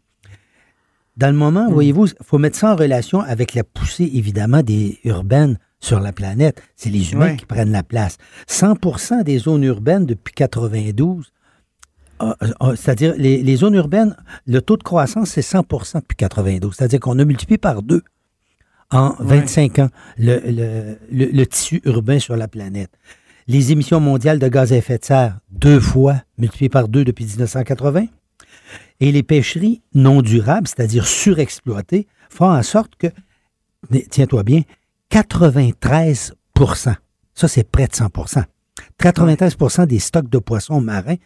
[1.17, 4.99] Dans le moment, voyez-vous, il faut mettre ça en relation avec la poussée, évidemment, des
[5.05, 6.63] urbaines sur la planète.
[6.77, 8.19] C'est les humains qui prennent la place.
[8.49, 11.33] 100% des zones urbaines depuis 92,
[12.19, 14.17] ah, ah, c'est-à-dire les, les zones urbaines,
[14.47, 16.75] le taux de croissance, c'est 100% depuis 92.
[16.75, 18.03] C'est-à-dire qu'on a multiplié par deux
[18.91, 22.91] en 25 ans le, le- le- le tissu urbain sur la planète.
[23.49, 27.25] Les émissions mondiales de gaz à effet de serre, deux fois, multipliées par deux depuis
[27.27, 28.07] 1980.
[29.01, 33.09] Et les pêcheries non durables, c'est-à-dire surexploitées, font en sorte que,
[34.11, 34.63] tiens-toi bien,
[35.11, 36.33] 93%
[37.35, 38.45] Ça, c'est près de 100%
[39.01, 41.17] 93% des stocks de poissons marins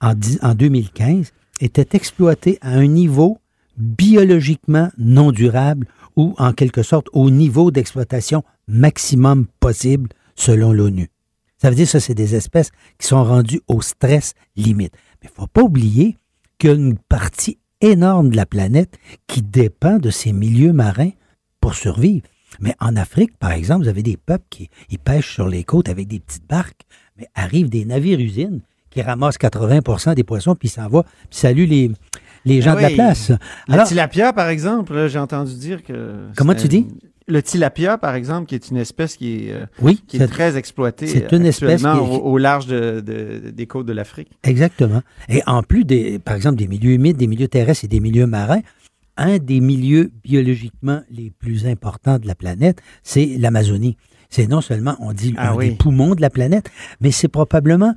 [0.00, 3.38] en, en 2015 étaient exploités à un niveau
[3.76, 5.86] biologiquement non durable
[6.16, 11.08] ou en quelque sorte au niveau d'exploitation maximum possible selon l'ONU.
[11.58, 14.94] Ça veut dire que c'est des espèces qui sont rendues au stress limite.
[15.22, 16.16] Mais il ne faut pas oublier
[16.58, 21.12] qu'il y a une partie énorme de la planète qui dépend de ces milieux marins
[21.60, 22.26] pour survivre.
[22.62, 25.88] Mais en Afrique, par exemple, vous avez des peuples qui ils pêchent sur les côtes
[25.90, 26.82] avec des petites barques,
[27.18, 28.60] mais arrivent des navires-usines
[28.90, 31.90] qui ramassent 80% des poissons, puis s'en va, puis saluent les,
[32.44, 33.32] les gens Ah de la place.
[33.68, 36.14] Le tilapia, par exemple, j'ai entendu dire que.
[36.36, 36.86] Comment tu dis?
[37.28, 40.56] Le tilapia, par exemple, qui est une espèce qui est, euh, Oui, qui est très
[40.56, 43.92] exploitée c'est une espèce actuellement qui est- au, au large de- de- des côtes de
[43.92, 44.28] l'Afrique.
[44.42, 45.02] Exactement.
[45.28, 48.26] Et en plus des, par exemple, des milieux humides, des milieux terrestres et des milieux
[48.26, 48.60] marins,
[49.16, 53.96] un des milieux biologiquement les plus importants de la planète, c'est l'Amazonie.
[54.30, 55.70] C'est non seulement, on dit, Ah un oui.
[55.70, 57.94] des poumons de la planète, mais c'est probablement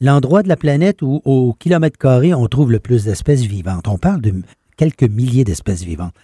[0.00, 3.88] l'endroit de la planète où, au kilomètre carré, on trouve le plus d'espèces vivantes.
[3.88, 4.32] On parle de
[4.76, 6.14] quelques milliers d'espèces vivantes.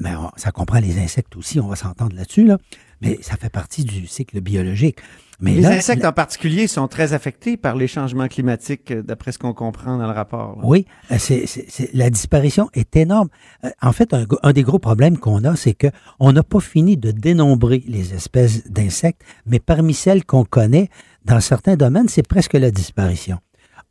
[0.00, 2.58] Mais ça comprend les insectes aussi, on va s'entendre là-dessus, là.
[3.00, 4.98] mais ça fait partie du cycle biologique.
[5.42, 9.32] Mais les là, insectes en particulier sont très affectés par les changements climatiques, euh, d'après
[9.32, 10.56] ce qu'on comprend dans le rapport.
[10.56, 10.62] là.
[10.64, 11.44] Oui, euh, c'est,
[11.92, 13.28] la disparition est énorme.
[13.64, 15.88] Euh, En fait, un, des gros problèmes qu'on a, c'est que
[16.20, 20.88] on n'a pas fini de dénombrer les espèces d'insectes, mais parmi celles qu'on connaît,
[21.24, 23.38] dans certains domaines, c'est presque la disparition.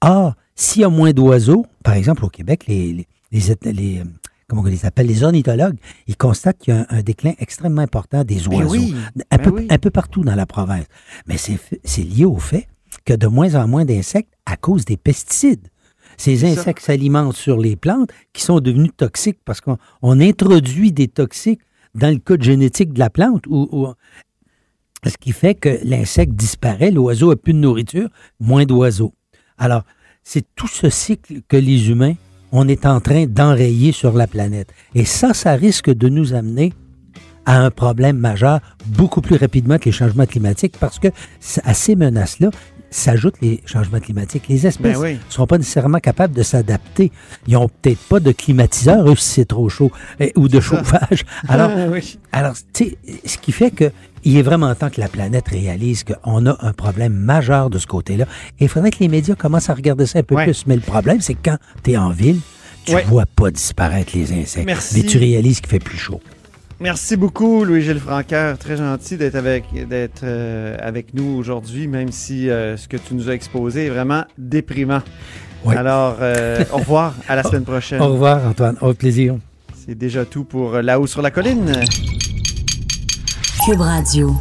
[0.02, 4.02] Or, s'il y a moins d'oiseaux, par exemple au Québec, les, les, les,
[4.52, 5.78] comment on les appelle, les ornithologues,
[6.08, 8.94] ils constatent qu'il y a un, un déclin extrêmement important des Ben oiseaux, oui,
[9.32, 9.68] un, ben peu, oui.
[9.70, 10.86] un peu partout dans la province.
[11.26, 12.68] Mais c'est, lié au fait
[13.06, 15.70] que de moins en moins d'insectes à cause des pesticides.
[16.18, 21.08] Ces insectes s'alimentent sur les plantes qui sont devenues toxiques parce qu'on on introduit des
[21.08, 21.62] toxiques
[21.96, 23.94] dans le code génétique de la plante ou, ou-
[25.10, 29.14] ce qui fait que l'insecte disparaît, l'oiseau a plus de nourriture, moins d'oiseaux.
[29.58, 29.84] Alors,
[30.24, 32.16] c'est tout ce cycle que les humains,
[32.52, 34.74] on est en train d'enrayer sur la planète.
[34.96, 36.74] Et ça, ça risque de nous amener
[37.46, 41.08] à un problème majeur beaucoup plus rapidement que les changements climatiques parce que
[41.64, 42.52] à ces menaces-là
[42.92, 44.44] s'ajoutent les changements climatiques.
[44.50, 45.20] Les espèces Ben ne oui.
[45.30, 47.12] seront pas nécessairement capables de s'adapter.
[47.48, 51.24] Ils n'ont peut-être pas de climatiseur, eux, si c'est trop chaud, eh, ou de chauffage.
[51.48, 52.20] Alors, Oui.
[52.32, 53.92] alors tu sais, ce qui fait que
[54.24, 57.88] il est vraiment temps que la planète réalise qu'on a un problème majeur de ce
[57.88, 58.26] côté-là.
[58.60, 60.44] Et il faudrait que les médias commencent à regarder ça un peu Ouais.
[60.44, 60.68] plus.
[60.68, 62.40] Mais le problème, c'est que quand tu es en ville,
[62.86, 63.04] tu Ouais.
[63.04, 64.66] vois pas disparaître les insectes.
[64.68, 64.98] Merci.
[65.02, 66.20] Mais tu réalises qu'il fait plus chaud.
[66.82, 68.58] Merci beaucoup, Louis-Gilles Francaire.
[68.58, 73.14] Très gentil d'être avec, d'être, euh, avec nous aujourd'hui, même si euh, ce que tu
[73.14, 75.02] nous as exposé est vraiment déprimant.
[75.64, 75.78] Ouais.
[75.78, 78.02] Alors, euh, au revoir, à la semaine prochaine.
[78.02, 78.78] Au revoir, Antoine.
[78.82, 79.36] Au plaisir.
[79.86, 81.72] C'est déjà tout pour euh, Là-haut sur la colline.
[83.64, 84.36] Cube Radio.